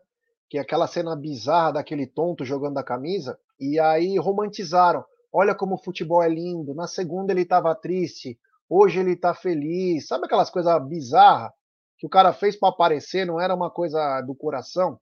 [0.49, 5.05] Que é aquela cena bizarra daquele tonto jogando a camisa, e aí romantizaram.
[5.33, 6.75] Olha como o futebol é lindo.
[6.75, 8.39] Na segunda ele estava triste,
[8.71, 10.07] hoje ele está feliz.
[10.07, 11.51] Sabe aquelas coisas bizarras
[11.99, 15.01] que o cara fez para aparecer, não era uma coisa do coração?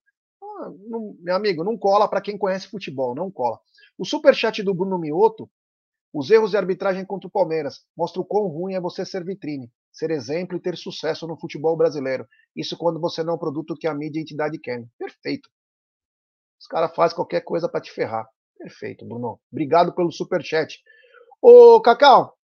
[0.71, 3.59] Não, meu amigo, não cola para quem conhece futebol, não cola.
[3.99, 5.51] O superchat do Bruno Mioto,
[6.13, 9.71] os erros de arbitragem contra o Palmeiras, mostra o quão ruim é você ser vitrine,
[9.91, 12.27] ser exemplo e ter sucesso no futebol brasileiro.
[12.55, 14.91] Isso quando você não é um produto que a mídia e a entidade querem.
[14.99, 15.49] Perfeito.
[16.61, 18.29] Os caras fazem qualquer coisa para te ferrar.
[18.59, 19.41] Perfeito, Bruno.
[19.51, 20.81] Obrigado pelo superchat.
[21.41, 22.37] Ô, Cacau,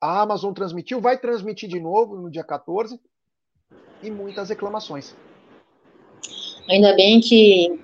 [0.00, 3.00] a Amazon transmitiu, vai transmitir de novo no dia 14
[4.02, 5.16] e muitas reclamações.
[6.68, 7.78] Ainda bem que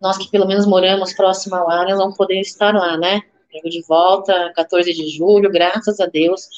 [0.00, 3.22] nós que pelo menos moramos próximo ao ar, vamos poder estar lá, né?
[3.52, 6.48] Jogo de volta, 14 de julho, graças a Deus.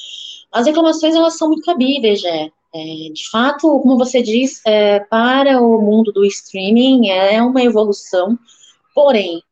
[0.51, 2.51] As reclamações, elas são muito cabíveis, é.
[2.75, 8.39] é de fato, como você diz, é, para o mundo do streaming é uma evolução,
[8.95, 9.43] porém,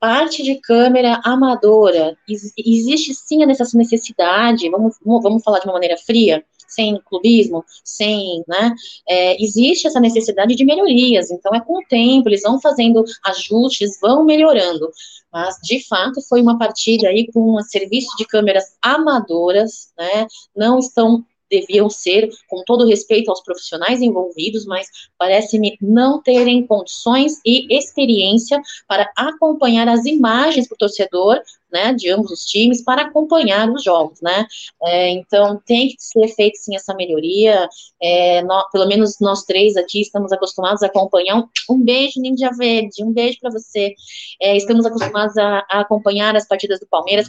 [0.00, 6.44] parte de câmera amadora, existe sim essa necessidade, vamos, vamos falar de uma maneira fria,
[6.68, 8.74] sem clubismo, sem, né,
[9.08, 13.98] é, existe essa necessidade de melhorias, então é com o tempo, eles vão fazendo ajustes,
[14.00, 14.90] vão melhorando,
[15.32, 20.78] mas de fato foi uma partida aí com um serviço de câmeras amadoras, né, não
[20.78, 21.24] estão
[21.60, 24.88] deviam ser, com todo respeito aos profissionais envolvidos, mas
[25.18, 31.40] parece-me não terem condições e experiência para acompanhar as imagens para o torcedor
[31.74, 34.46] né, de ambos os times para acompanhar os jogos, né?
[34.84, 37.68] É, então tem que ser feita sim essa melhoria.
[38.00, 41.36] É, nós, pelo menos nós três aqui estamos acostumados a acompanhar.
[41.36, 43.92] Um, um beijo, Ninja Verde, um beijo para você.
[44.40, 47.28] É, estamos acostumados a, a, acompanhar as partidas do Palmeiras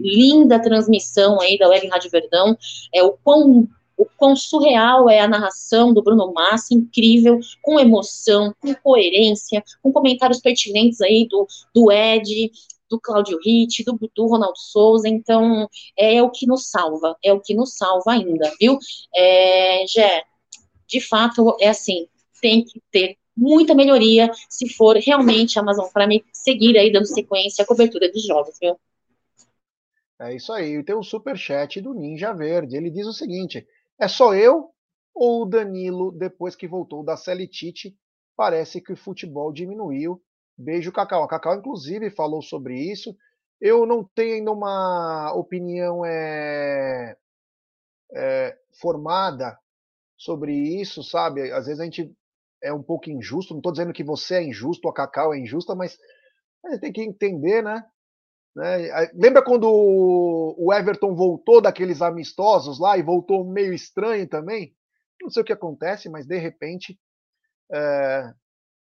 [0.00, 2.56] linda transmissão aí da Web Rádio Verdão.
[2.92, 8.54] É o quão o quão surreal é a narração do Bruno Massa, incrível, com emoção,
[8.58, 12.50] com coerência, com comentários pertinentes aí do, do Ed,
[12.88, 17.40] do Cláudio Ritt, do, do Ronaldo Souza, então é o que nos salva, é o
[17.40, 18.78] que nos salva ainda, viu?
[19.14, 20.24] É, Gé,
[20.88, 22.08] de fato, é assim,
[22.40, 27.62] tem que ter muita melhoria se for realmente a Amazon Prime seguir aí dando sequência
[27.62, 28.76] à cobertura dos jogos, viu?
[30.20, 30.82] É isso aí.
[30.84, 32.76] Tem um super chat do Ninja Verde.
[32.76, 33.66] Ele diz o seguinte:
[33.98, 34.70] é só eu
[35.14, 37.96] ou o Danilo, depois que voltou da Celitite,
[38.36, 40.22] parece que o futebol diminuiu
[40.60, 41.22] Beijo, Cacau.
[41.22, 43.16] A Cacau, inclusive, falou sobre isso.
[43.58, 47.16] Eu não tenho ainda uma opinião é,
[48.14, 49.58] é, formada
[50.18, 51.50] sobre isso, sabe?
[51.50, 52.14] Às vezes a gente
[52.62, 53.54] é um pouco injusto.
[53.54, 55.98] Não estou dizendo que você é injusto, a Cacau é injusta, mas
[56.64, 57.82] a gente tem que entender, né?
[58.54, 59.10] Né?
[59.14, 64.74] Lembra quando o Everton voltou daqueles amistosos lá e voltou meio estranho também?
[65.20, 66.98] Não sei o que acontece, mas de repente
[67.72, 68.32] é,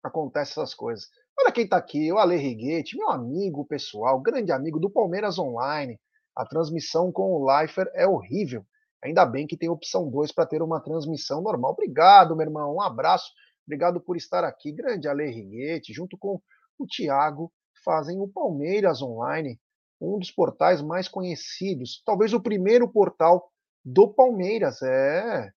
[0.03, 1.07] acontece essas coisas.
[1.39, 5.99] Olha quem está aqui, o Ale Riguete, meu amigo pessoal, grande amigo do Palmeiras Online.
[6.35, 8.65] A transmissão com o Leifer é horrível.
[9.03, 11.71] Ainda bem que tem opção 2 para ter uma transmissão normal.
[11.71, 12.75] Obrigado, meu irmão.
[12.75, 13.31] Um abraço.
[13.65, 14.71] Obrigado por estar aqui.
[14.71, 16.41] Grande Ale Riguete, junto com
[16.77, 17.51] o Thiago,
[17.85, 19.57] fazem o Palmeiras Online,
[20.01, 22.01] um dos portais mais conhecidos.
[22.05, 23.49] Talvez o primeiro portal
[23.83, 24.81] do Palmeiras.
[24.81, 25.49] É,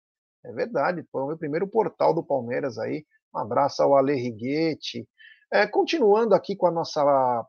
[0.45, 1.05] é verdade.
[1.11, 3.05] Foi o meu primeiro portal do Palmeiras aí.
[3.35, 5.09] Um abraço ao Ale Riguete,
[5.51, 7.03] é, continuando aqui com a nossa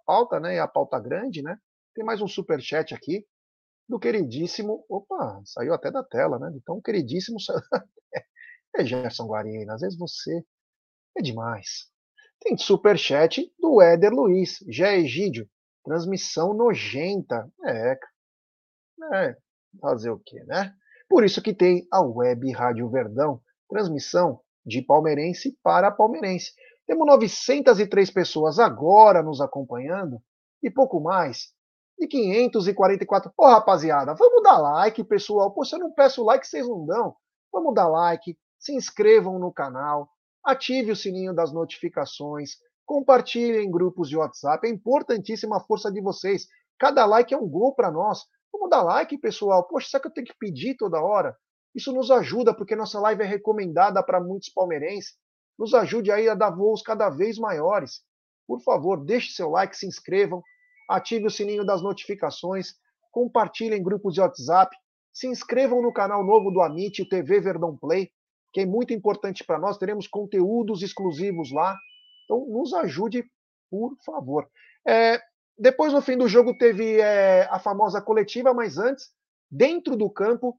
[0.06, 1.58] pauta, né, a pauta grande, né,
[1.94, 3.26] tem mais um super chat aqui
[3.88, 7.38] do queridíssimo, opa, saiu até da tela, né, então queridíssimo
[8.76, 10.44] é Gerson Guarina, às vezes você
[11.18, 11.90] é demais.
[12.42, 15.50] Tem super chat do Éder Luiz, Jé Egídio,
[15.84, 18.00] transmissão nojenta, é,
[19.14, 19.38] é,
[19.82, 20.74] fazer o quê, né?
[21.10, 26.54] Por isso que tem a Web Rádio Verdão, transmissão de palmeirense para palmeirense.
[26.86, 30.22] Temos 903 pessoas agora nos acompanhando
[30.62, 31.54] e pouco mais
[31.98, 33.32] de 544.
[33.36, 35.52] Pô, rapaziada, vamos dar like, pessoal.
[35.52, 37.16] Pô, se eu não peço like, vocês não dão.
[37.52, 40.10] Vamos dar like, se inscrevam no canal,
[40.46, 42.52] ative o sininho das notificações,
[42.86, 44.68] compartilhem em grupos de WhatsApp.
[44.68, 46.48] É importantíssima a força de vocês.
[46.78, 48.20] Cada like é um gol para nós.
[48.52, 49.68] Vamos dar like, pessoal.
[49.68, 51.36] Poxa, será que eu tenho que pedir toda hora?
[51.76, 55.14] Isso nos ajuda, porque nossa live é recomendada para muitos palmeirenses
[55.60, 58.02] nos ajude aí a dar voos cada vez maiores.
[58.48, 60.42] por favor, deixe seu like, se inscrevam,
[60.90, 62.74] ative o sininho das notificações,
[63.12, 64.76] compartilhem em grupos de WhatsApp,
[65.14, 68.10] se inscrevam no canal novo do Amit, TV Verdão Play,
[68.52, 69.78] que é muito importante para nós.
[69.78, 71.78] Teremos conteúdos exclusivos lá.
[72.26, 73.24] Então, nos ajude,
[73.70, 74.48] por favor.
[74.88, 75.22] É,
[75.58, 79.10] depois, no fim do jogo, teve é, a famosa coletiva, mas antes,
[79.52, 80.58] dentro do campo,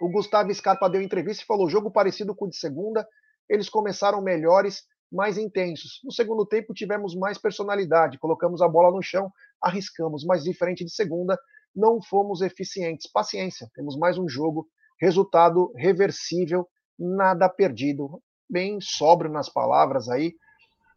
[0.00, 3.06] o Gustavo Scarpa deu entrevista e falou: jogo parecido com o de segunda.
[3.48, 6.00] Eles começaram melhores, mais intensos.
[6.02, 9.30] No segundo tempo, tivemos mais personalidade, colocamos a bola no chão,
[9.62, 11.38] arriscamos, mas diferente de segunda,
[11.74, 13.10] não fomos eficientes.
[13.10, 14.66] Paciência, temos mais um jogo,
[15.00, 16.66] resultado reversível,
[16.98, 18.22] nada perdido.
[18.48, 20.34] Bem sóbrio nas palavras aí.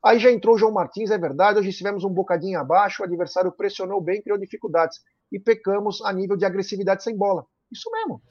[0.03, 1.59] Aí já entrou o João Martins, é verdade.
[1.59, 4.99] Hoje estivemos um bocadinho abaixo, o adversário pressionou bem, criou dificuldades.
[5.31, 7.45] E pecamos a nível de agressividade sem bola.
[7.71, 8.21] Isso mesmo.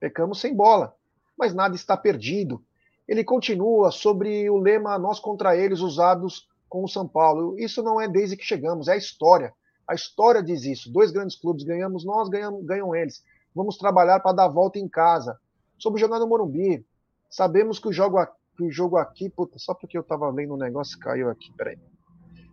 [0.00, 0.94] Pecamos sem bola.
[1.36, 2.64] Mas nada está perdido.
[3.06, 7.58] Ele continua sobre o lema nós contra eles usados com o São Paulo.
[7.58, 9.52] Isso não é desde que chegamos, é a história.
[9.88, 10.90] A história diz isso.
[10.90, 13.22] Dois grandes clubes ganhamos nós, ganham, ganham eles.
[13.54, 15.38] Vamos trabalhar para dar a volta em casa.
[15.78, 16.84] Sobre jogar no Morumbi.
[17.30, 20.58] Sabemos que o jogo aqui, o jogo aqui puta, só porque eu estava lendo um
[20.58, 21.78] negócio caiu aqui, peraí.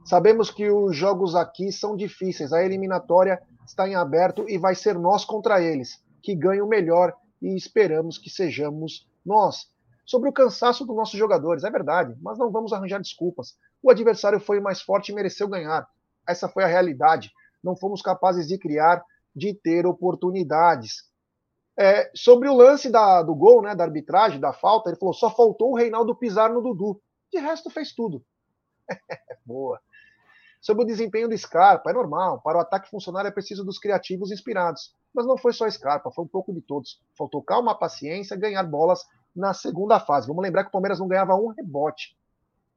[0.06, 2.52] Sabemos que os jogos aqui são difíceis.
[2.52, 7.56] A eliminatória está em aberto e vai ser nós contra eles, que ganham melhor e
[7.56, 9.72] esperamos que sejamos nós.
[10.06, 13.56] Sobre o cansaço dos nossos jogadores, é verdade, mas não vamos arranjar desculpas.
[13.82, 15.88] O adversário foi mais forte e mereceu ganhar.
[16.28, 17.32] Essa foi a realidade.
[17.64, 19.02] Não fomos capazes de criar,
[19.34, 21.04] de ter oportunidades.
[21.78, 25.30] É, sobre o lance da, do gol, né, da arbitragem, da falta, ele falou: só
[25.30, 27.02] faltou o Reinaldo pisar no Dudu.
[27.32, 28.24] De resto, fez tudo.
[29.46, 29.80] Boa.
[30.62, 32.40] Sobre o desempenho do Scarpa, é normal.
[32.42, 34.96] Para o ataque funcionar é preciso dos criativos inspirados.
[35.14, 37.02] Mas não foi só Scarpa, foi um pouco de todos.
[37.18, 39.04] Faltou calma, paciência, ganhar bolas
[39.36, 40.28] na segunda fase.
[40.28, 42.16] Vamos lembrar que o Palmeiras não ganhava um rebote.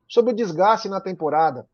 [0.09, 1.69] Sobre o desgaste na temporada,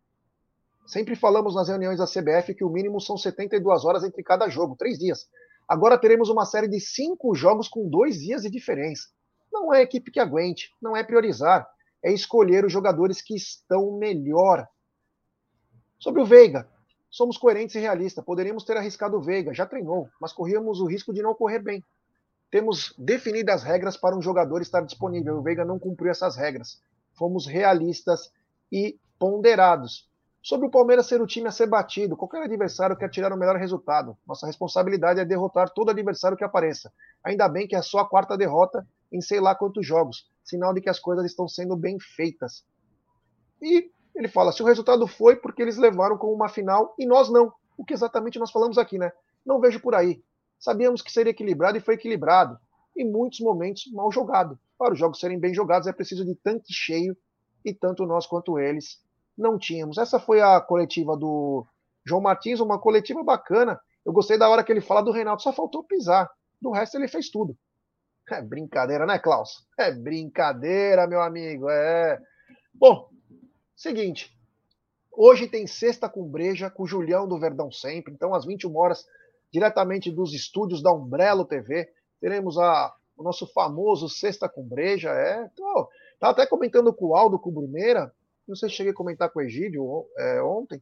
[0.86, 4.76] Sempre falamos nas reuniões da CBF que o mínimo são 72 horas entre cada jogo,
[4.76, 5.28] três dias.
[5.68, 9.08] Agora teremos uma série de cinco jogos com dois dias de diferença.
[9.52, 11.68] Não é equipe que aguente, não é priorizar,
[12.02, 14.66] é escolher os jogadores que estão melhor.
[15.98, 16.68] Sobre o Veiga,
[17.10, 18.24] somos coerentes e realistas.
[18.24, 21.84] Poderíamos ter arriscado o Veiga, já treinou, mas corríamos o risco de não correr bem.
[22.50, 25.38] Temos definidas regras para um jogador estar disponível.
[25.38, 26.82] O Veiga não cumpriu essas regras.
[27.14, 28.30] Fomos realistas
[28.70, 30.10] e ponderados.
[30.42, 33.54] Sobre o Palmeiras ser o time a ser batido, qualquer adversário quer tirar o melhor
[33.56, 34.18] resultado.
[34.26, 36.92] Nossa responsabilidade é derrotar todo adversário que apareça.
[37.22, 40.80] Ainda bem que é só a quarta derrota em sei lá quantos jogos, sinal de
[40.80, 42.64] que as coisas estão sendo bem feitas.
[43.60, 47.30] E ele fala: se o resultado foi porque eles levaram como uma final e nós
[47.30, 47.52] não.
[47.78, 49.12] O que exatamente nós falamos aqui, né?
[49.46, 50.24] Não vejo por aí.
[50.58, 52.58] Sabíamos que seria equilibrado e foi equilibrado.
[52.96, 54.58] Em muitos momentos, mal jogado.
[54.76, 57.16] Para os jogos serem bem jogados, é preciso de tanque cheio
[57.64, 59.00] e tanto nós quanto eles
[59.36, 59.98] não tínhamos.
[59.98, 61.66] Essa foi a coletiva do
[62.04, 63.80] João Martins, uma coletiva bacana.
[64.04, 66.30] Eu gostei da hora que ele fala do Reinaldo, só faltou pisar.
[66.60, 67.56] Do resto ele fez tudo.
[68.30, 69.66] É brincadeira, né, Klaus?
[69.78, 71.68] É brincadeira, meu amigo.
[71.68, 72.20] É.
[72.72, 73.08] Bom,
[73.76, 74.30] seguinte.
[75.10, 78.14] Hoje tem sexta com breja com o Julião do Verdão Sempre.
[78.14, 79.04] Então, às 21 horas,
[79.52, 81.88] diretamente dos estúdios da Umbrello TV,
[82.20, 85.10] teremos a, o nosso famoso Sexta com Breja.
[85.10, 88.10] É, tô, tá até comentando com o Aldo com o Bruneira
[88.52, 90.80] não sei se cheguei a comentar com o Egídio é, ontem,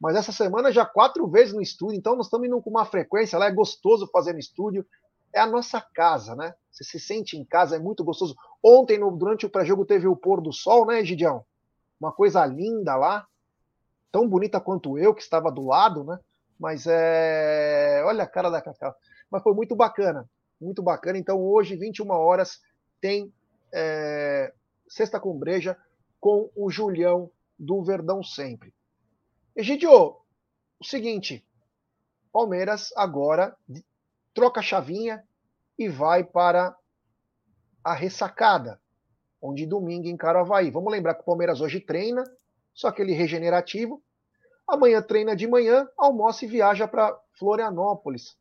[0.00, 3.38] mas essa semana já quatro vezes no estúdio, então nós estamos indo com uma frequência
[3.38, 4.84] lá, é gostoso fazer no estúdio,
[5.32, 6.54] é a nossa casa, né?
[6.70, 8.34] Você se sente em casa, é muito gostoso.
[8.62, 11.44] Ontem, no, durante o pré-jogo, teve o pôr do sol, né, Egidião?
[12.00, 13.26] Uma coisa linda lá,
[14.12, 16.18] tão bonita quanto eu, que estava do lado, né?
[16.58, 18.02] Mas é.
[18.04, 18.94] Olha a cara da Cacau.
[19.30, 20.28] Mas foi muito bacana,
[20.60, 21.18] muito bacana.
[21.18, 22.60] Então, hoje, 21 horas,
[23.00, 23.32] tem
[23.72, 24.52] é...
[24.88, 25.76] Sexta com Breja
[26.26, 28.74] com o Julião do Verdão sempre.
[29.54, 30.16] Egidio,
[30.76, 31.46] o seguinte,
[32.32, 33.56] Palmeiras agora
[34.34, 35.22] troca a chavinha
[35.78, 36.76] e vai para
[37.84, 38.80] a ressacada,
[39.40, 40.68] onde domingo encara o.
[40.72, 42.24] Vamos lembrar que o Palmeiras hoje treina,
[42.74, 44.02] só aquele regenerativo.
[44.66, 48.36] Amanhã treina de manhã, almoça e viaja para Florianópolis.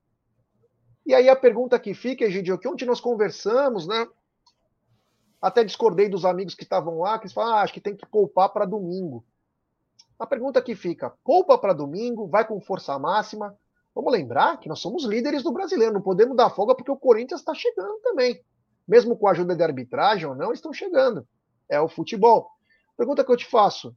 [1.06, 4.08] E aí a pergunta que fica, Egidio, que ontem nós conversamos, né?
[5.46, 8.50] Até discordei dos amigos que estavam lá, que falam, ah, acho que tem que poupar
[8.50, 9.24] para domingo.
[10.18, 13.56] A pergunta que fica: poupa para domingo, vai com força máxima.
[13.94, 17.42] Vamos lembrar que nós somos líderes do brasileiro, não podemos dar folga porque o Corinthians
[17.42, 18.44] está chegando também.
[18.88, 21.28] Mesmo com a ajuda de arbitragem ou não, estão chegando.
[21.70, 22.50] É o futebol.
[22.98, 23.96] Pergunta que eu te faço: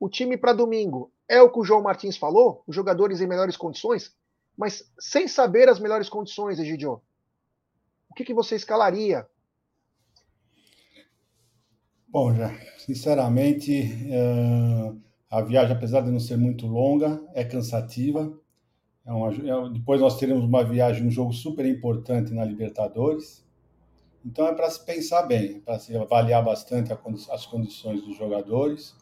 [0.00, 2.64] o time para domingo é o que o João Martins falou?
[2.66, 4.16] Os jogadores em melhores condições?
[4.56, 7.02] Mas sem saber as melhores condições, Egidio,
[8.08, 9.28] o que, que você escalaria?
[12.12, 13.70] Bom, já, sinceramente,
[14.10, 15.00] uh,
[15.30, 18.36] A viagem, apesar de não ser muito longa, é cansativa.
[19.06, 23.46] É uma, é, depois nós teremos uma viagem, um jogo super importante na Libertadores.
[24.24, 28.96] Então é para se pensar bem, é para se avaliar bastante as condições dos jogadores.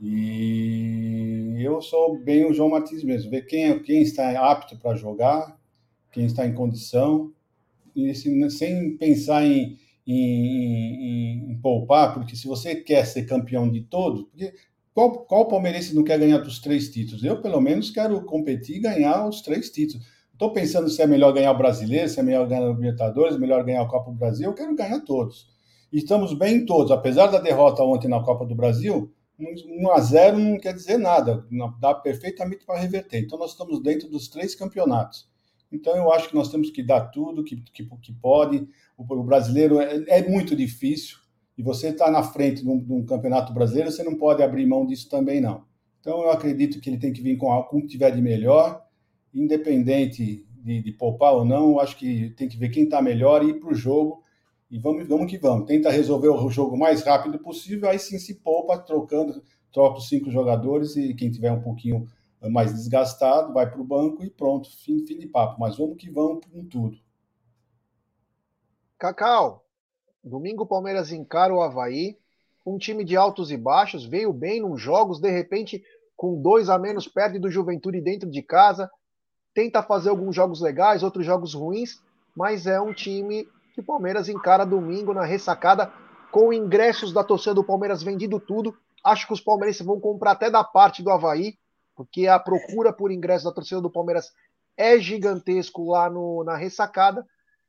[0.00, 5.58] E eu sou bem o João Martins mesmo, ver quem, quem está apto para jogar,
[6.12, 7.32] quem está em condição,
[7.94, 8.14] e
[8.50, 14.22] sem pensar em, em, em, em, poupar, porque se você quer ser campeão de todos,
[14.24, 14.52] porque
[14.94, 17.24] qual, qual palmeirense não quer ganhar dos três títulos?
[17.24, 20.06] Eu, pelo menos, quero competir e ganhar os três títulos.
[20.32, 23.38] Estou pensando se é melhor ganhar o Brasileiro, se é melhor ganhar o Libertadores, é
[23.38, 24.46] melhor ganhar a Copa do Brasil.
[24.48, 25.48] Eu quero ganhar todos.
[25.92, 26.92] E estamos bem em todos.
[26.92, 31.46] Apesar da derrota ontem na Copa do Brasil, 1 a 0 não quer dizer nada.
[31.80, 33.20] Dá perfeitamente para reverter.
[33.20, 35.28] Então, nós estamos dentro dos três campeonatos.
[35.70, 38.68] Então, eu acho que nós temos que dar tudo que, que, que pode.
[38.96, 41.18] O, brasileiro é, é muito difícil
[41.56, 44.66] e você está na frente de um, de um, campeonato brasileiro, você não pode abrir
[44.66, 45.64] mão disso também, não.
[46.00, 48.84] Então, eu acredito que ele tem que vir com algo que tiver de melhor,
[49.32, 53.42] independente de, de poupar ou não, eu acho que tem que ver quem está melhor
[53.42, 54.22] e ir para o jogo,
[54.70, 55.66] e vamos, vamos que vamos.
[55.66, 59.42] Tenta resolver o jogo mais rápido possível, aí sim se poupa, trocando,
[59.72, 62.06] troca os cinco jogadores, e quem tiver um pouquinho
[62.50, 65.60] mais desgastado, vai para o banco e pronto, fim, fim de papo.
[65.60, 66.98] Mas vamos que vamos com tudo.
[68.98, 69.62] Cacau,
[70.24, 72.18] Domingo o Palmeiras encara o Havaí,
[72.64, 75.84] um time de altos e baixos, veio bem nos jogos, de repente,
[76.16, 78.90] com dois a menos, perde do Juventude dentro de casa,
[79.54, 82.02] tenta fazer alguns jogos legais, outros jogos ruins,
[82.36, 85.92] mas é um time que o Palmeiras encara domingo na ressacada,
[86.32, 88.76] com ingressos da torcida do Palmeiras vendido tudo.
[89.04, 91.56] Acho que os palmeirenses vão comprar até da parte do Havaí,
[91.94, 94.32] porque a procura por ingressos da torcida do Palmeiras
[94.76, 97.24] é gigantesco lá no, na ressacada.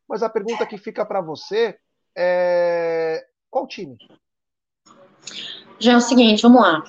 [0.07, 1.77] Mas a pergunta que fica para você
[2.15, 3.25] é...
[3.49, 3.97] Qual time?
[5.79, 6.83] Já é o seguinte, vamos lá.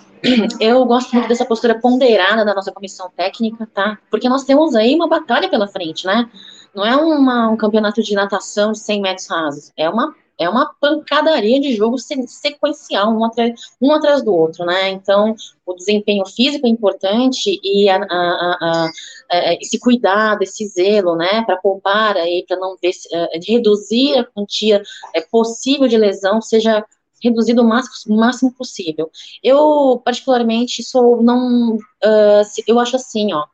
[0.61, 3.99] Eu gosto muito dessa postura ponderada da nossa comissão técnica, tá?
[4.11, 6.31] Porque nós temos aí uma batalha pela frente, né?
[6.75, 9.73] Não é uma, um campeonato de natação de 100 metros rasos.
[9.77, 14.91] É uma é uma pancadaria de jogo sequencial, um atrás, um atrás do outro, né?
[14.91, 15.35] Então,
[15.67, 18.91] o desempenho físico é importante e a, a, a,
[19.31, 24.25] a esse cuidado, esse zelo, né, para poupar aí, para não ver, uh, reduzir a
[24.25, 24.83] quantia
[25.15, 26.85] é, possível de lesão, seja
[27.23, 29.11] reduzido o máximo, máximo possível.
[29.43, 33.45] Eu, particularmente, sou não, uh, eu acho assim, ó,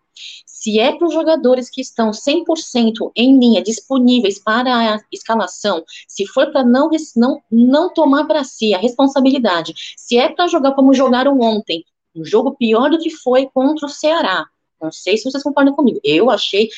[0.65, 6.27] se é para os jogadores que estão 100% em linha, disponíveis para a escalação, se
[6.27, 10.95] for para não, não, não tomar para si a responsabilidade, se é para jogar como
[10.95, 11.85] jogaram ontem,
[12.17, 14.47] um jogo pior do que foi contra o Ceará.
[14.81, 16.01] Não sei se vocês concordam comigo.
[16.03, 16.71] Eu achei.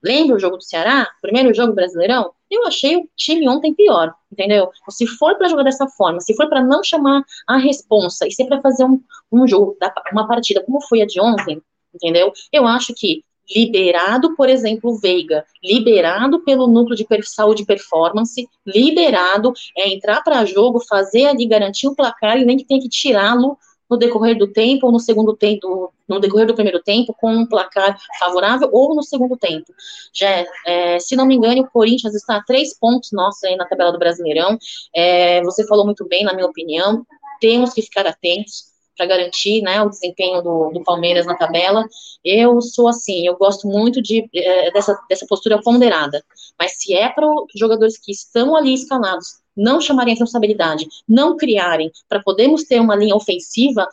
[0.00, 1.08] Lembra o jogo do Ceará?
[1.20, 2.30] Primeiro jogo brasileirão?
[2.48, 4.70] Eu achei o time ontem pior, entendeu?
[4.90, 8.44] Se for para jogar dessa forma, se for para não chamar a responsa, e se
[8.44, 9.76] é para fazer um, um jogo,
[10.12, 11.60] uma partida como foi a de ontem,
[11.94, 12.32] entendeu?
[12.52, 13.24] Eu acho que
[13.54, 20.22] liberado, por exemplo, o Veiga, liberado pelo núcleo de saúde e performance, liberado, é entrar
[20.22, 24.36] para jogo, fazer ali, garantir o placar e nem que tenha que tirá-lo no decorrer
[24.36, 28.68] do tempo ou no segundo tempo, no decorrer do primeiro tempo, com um placar favorável
[28.72, 29.72] ou no segundo tempo.
[30.12, 33.66] Já, é, se não me engano, o Corinthians está a três pontos nossos aí na
[33.66, 34.58] tabela do Brasileirão.
[34.94, 37.06] É, você falou muito bem, na minha opinião.
[37.40, 41.86] Temos que ficar atentos para garantir né, o desempenho do, do, Palmeiras na tabela.
[42.24, 46.24] Eu sou assim, eu gosto muito de, é, dessa, dessa postura ponderada.
[46.58, 51.36] Mas se é para os jogadores que estão ali escalados não chamarem a responsabilidade, não
[51.36, 53.88] criarem, para podermos ter uma linha ofensiva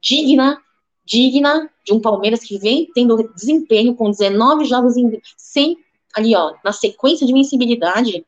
[0.00, 0.58] digna,
[1.04, 5.78] digna de um Palmeiras que vem tendo desempenho com 19 jogos em, sem
[6.14, 8.24] ali, ó, na sequência de invencibilidade,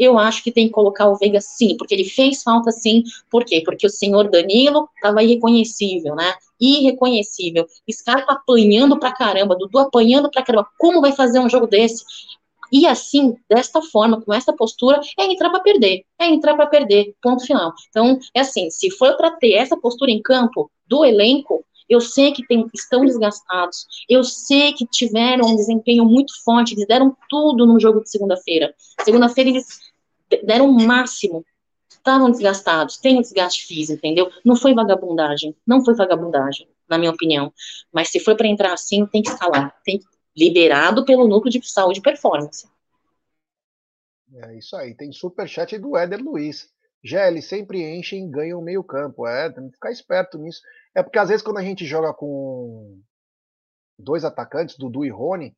[0.00, 3.04] eu acho que tem que colocar o Veiga sim, porque ele fez falta sim.
[3.30, 3.60] Por quê?
[3.62, 6.32] Porque o senhor Danilo estava irreconhecível, né?
[6.58, 7.66] Irreconhecível.
[7.92, 10.66] Scarpa apanhando pra caramba, Dudu apanhando pra caramba.
[10.78, 12.02] Como vai fazer um jogo desse?
[12.72, 16.04] E assim, desta forma, com essa postura, é entrar para perder.
[16.18, 17.14] É entrar para perder.
[17.20, 17.74] Ponto final.
[17.90, 22.30] Então, é assim, se for para ter essa postura em campo do elenco, eu sei
[22.30, 27.66] que tem, estão desgastados, eu sei que tiveram um desempenho muito forte, eles deram tudo
[27.66, 28.72] no jogo de segunda-feira.
[29.04, 29.89] Segunda-feira eles
[30.44, 31.44] deram o máximo,
[31.88, 34.30] estavam desgastados, tem um desgaste físico, entendeu?
[34.44, 37.52] Não foi vagabundagem, não foi vagabundagem, na minha opinião.
[37.92, 40.00] Mas se for para entrar assim, tem que escalar, tem
[40.36, 42.68] liberado pelo núcleo de saúde e performance.
[44.32, 46.70] É isso aí, tem superchat do Éder Luiz.
[47.02, 49.26] GL sempre enchem e ganham meio campo.
[49.26, 50.60] É, tem que ficar esperto nisso.
[50.94, 53.00] É porque às vezes quando a gente joga com
[53.98, 55.56] dois atacantes, Dudu e Rony,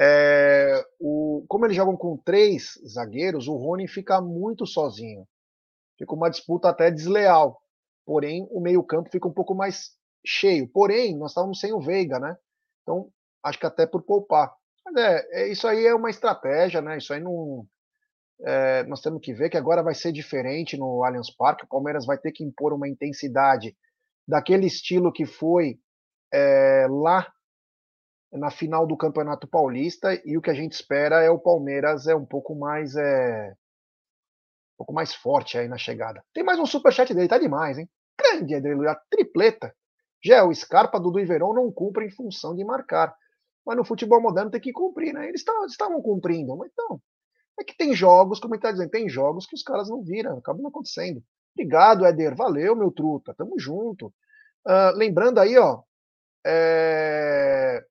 [0.00, 5.26] é, o, como eles jogam com três zagueiros, o Rony fica muito sozinho.
[5.98, 7.60] Fica uma disputa até desleal.
[8.06, 9.90] Porém, o meio-campo fica um pouco mais
[10.24, 10.68] cheio.
[10.68, 12.36] Porém, nós estávamos sem o Veiga, né?
[12.82, 13.10] Então,
[13.42, 14.54] acho que até por poupar.
[14.84, 16.98] Mas é, é isso aí é uma estratégia, né?
[16.98, 17.66] Isso aí não.
[18.40, 21.64] É, nós temos que ver que agora vai ser diferente no Allianz Parque.
[21.64, 23.76] O Palmeiras vai ter que impor uma intensidade
[24.26, 25.80] daquele estilo que foi
[26.32, 27.26] é, lá
[28.32, 32.14] na final do Campeonato Paulista e o que a gente espera é o Palmeiras é
[32.14, 33.52] um pouco mais é
[34.74, 36.22] um pouco mais forte aí na chegada.
[36.32, 37.88] Tem mais um superchat dele, tá demais, hein?
[38.18, 39.74] Grande Adriano, a tripleta.
[40.22, 43.14] Já o Scarpa, Dudu e Verão não cumprem função de marcar.
[43.64, 45.28] Mas no futebol moderno tem que cumprir, né?
[45.28, 47.00] Eles estavam cumprindo, mas então.
[47.60, 50.38] É que tem jogos, como ele está dizendo, tem jogos que os caras não viram,
[50.38, 51.22] acabam não acontecendo.
[51.54, 52.36] Obrigado, Éder.
[52.36, 53.34] Valeu, meu truta.
[53.34, 54.06] Tamo junto.
[54.66, 55.82] Uh, lembrando aí, ó,
[56.46, 57.84] é...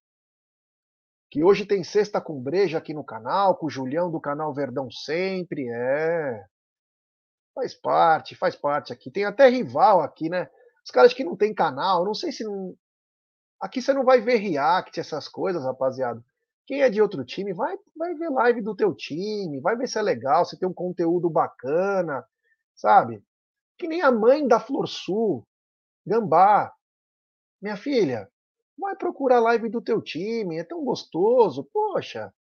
[1.38, 4.90] que hoje tem Sexta com Breja aqui no canal, com o Julião do canal Verdão
[4.90, 5.70] Sempre.
[5.70, 6.44] É.
[7.54, 9.12] Faz parte, faz parte aqui.
[9.12, 10.50] Tem até rival aqui, né?
[10.84, 12.44] Os caras que não tem canal, não sei se.
[12.44, 12.76] Não...
[13.62, 16.20] Aqui você não vai ver react, essas coisas, rapaziada.
[16.66, 20.00] Quem é de outro time, vai, vai ver live do teu time, vai ver se
[20.00, 22.26] é legal, se tem um conteúdo bacana,
[22.76, 23.24] sabe?
[23.78, 25.48] Que nem a mãe da Flor Sul,
[26.04, 26.74] Gambá.
[27.62, 28.28] Minha filha,
[28.78, 32.34] vai procurar a live do teu time, é tão gostoso, poxa,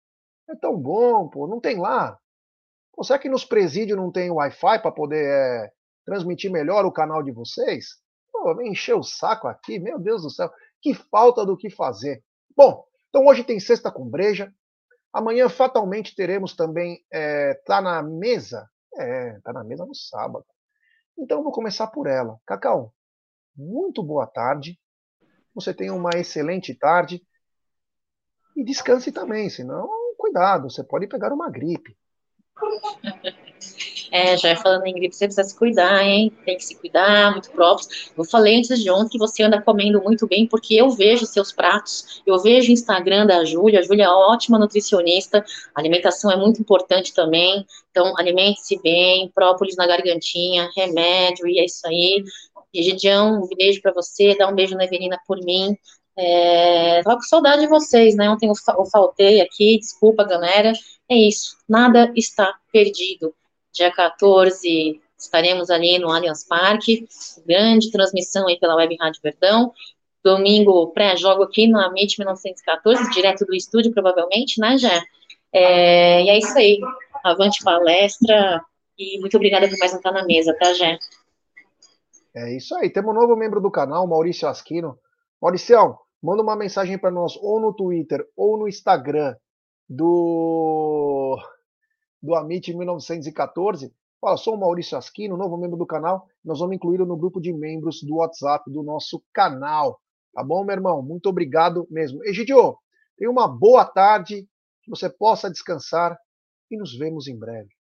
[0.49, 2.17] é tão bom, pô, não tem lá?
[2.93, 5.71] Pô, será que nos presídios não tem Wi-Fi para poder é,
[6.05, 7.87] transmitir melhor o canal de vocês?
[8.31, 12.23] Pô, me encheu o saco aqui, meu Deus do céu, que falta do que fazer.
[12.55, 14.53] Bom, então hoje tem sexta com breja.
[15.13, 18.69] Amanhã fatalmente teremos também é, tá na mesa.
[18.95, 20.45] É, tá na mesa no sábado.
[21.17, 22.37] Então vou começar por ela.
[22.45, 22.93] Cacau,
[23.55, 24.79] muito boa tarde.
[25.57, 27.19] Você tenha uma excelente tarde.
[28.55, 31.97] E descanse também, senão, cuidado, você pode pegar uma gripe.
[34.11, 36.31] É, já falando em gripe, você precisa se cuidar, hein?
[36.45, 37.87] Tem que se cuidar, muito próprio.
[38.15, 41.51] Eu falei antes de ontem que você anda comendo muito bem, porque eu vejo seus
[41.51, 45.43] pratos, eu vejo o Instagram da Júlia, a Júlia é ótima nutricionista,
[45.73, 51.65] a alimentação é muito importante também, então alimente-se bem, própolis na gargantinha, remédio, e é
[51.65, 52.23] isso aí.
[52.73, 55.77] Gidião, um beijo para você, dá um beijo na Evelina por mim.
[56.17, 58.29] É, tava com saudade de vocês, né?
[58.29, 60.73] Ontem eu, faltei aqui, desculpa, galera.
[61.09, 63.33] É isso, nada está perdido.
[63.71, 67.07] Dia 14 estaremos ali no Allianz Parque,
[67.45, 69.73] grande transmissão aí pela Web Rádio Verdão.
[70.23, 75.01] Domingo, pré-jogo aqui no Amit 1914, direto do estúdio, provavelmente, né, Jé?
[75.53, 76.79] É, e é isso aí.
[77.23, 78.61] Avante palestra
[78.97, 80.97] e muito obrigada por mais um estar na mesa, tá, Jé?
[82.37, 82.89] É isso aí.
[82.91, 84.99] Temos um novo membro do canal, Maurício Asquino.
[85.41, 89.35] Mauricião, manda uma mensagem para nós ou no Twitter ou no Instagram
[89.89, 91.35] do
[92.21, 93.91] do Amit 1914.
[94.21, 96.27] Fala, sou o Maurício Asquino, novo membro do canal.
[96.45, 99.99] Nós vamos incluí-lo no grupo de membros do WhatsApp do nosso canal.
[100.31, 101.01] Tá bom, meu irmão?
[101.01, 102.23] Muito obrigado mesmo.
[102.23, 102.77] Egidio,
[103.17, 104.47] tenha uma boa tarde,
[104.83, 106.15] que você possa descansar
[106.69, 107.76] e nos vemos em breve.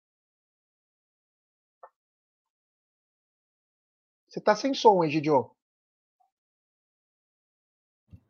[4.36, 5.50] Você está sem som, Egidio.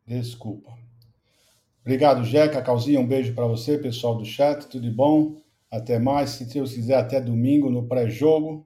[0.05, 0.73] Desculpa.
[1.81, 3.01] Obrigado, Jeca, Calzinha.
[3.01, 4.69] Um beijo para você, pessoal do chat.
[4.69, 5.35] Tudo de bom?
[5.69, 6.29] Até mais.
[6.29, 8.65] Se Deus quiser, até domingo no pré-jogo.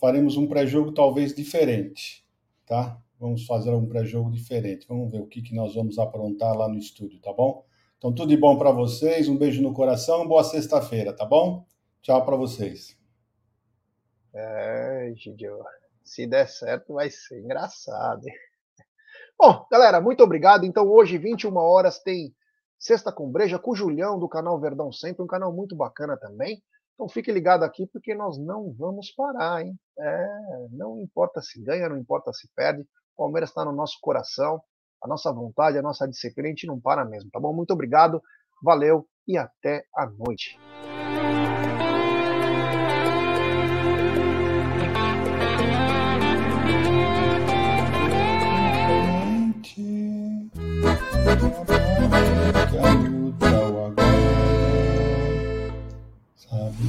[0.00, 2.24] Faremos um pré-jogo talvez diferente,
[2.64, 3.02] tá?
[3.18, 4.86] Vamos fazer um pré-jogo diferente.
[4.88, 7.64] Vamos ver o que, que nós vamos aprontar lá no estúdio, tá bom?
[7.98, 9.28] Então, tudo de bom para vocês.
[9.28, 10.28] Um beijo no coração.
[10.28, 11.66] Boa sexta-feira, tá bom?
[12.00, 12.96] Tchau para vocês.
[14.32, 15.64] É, Gidio.
[16.06, 18.22] Se der certo, vai ser engraçado.
[19.38, 20.64] Bom, galera, muito obrigado.
[20.64, 22.34] Então, hoje, 21 horas, tem
[22.78, 26.62] Sexta com Breja com o Julião do canal Verdão Sempre, um canal muito bacana também.
[26.94, 29.78] Então fique ligado aqui porque nós não vamos parar, hein?
[29.98, 30.26] É,
[30.70, 32.86] não importa se ganha, não importa se perde, o
[33.16, 34.62] Palmeiras está no nosso coração,
[35.02, 37.52] a nossa vontade, a nossa disciplina, a gente não para mesmo, tá bom?
[37.52, 38.22] Muito obrigado,
[38.62, 40.58] valeu e até a noite.
[52.82, 53.94] Agora,
[56.36, 56.84] sabe?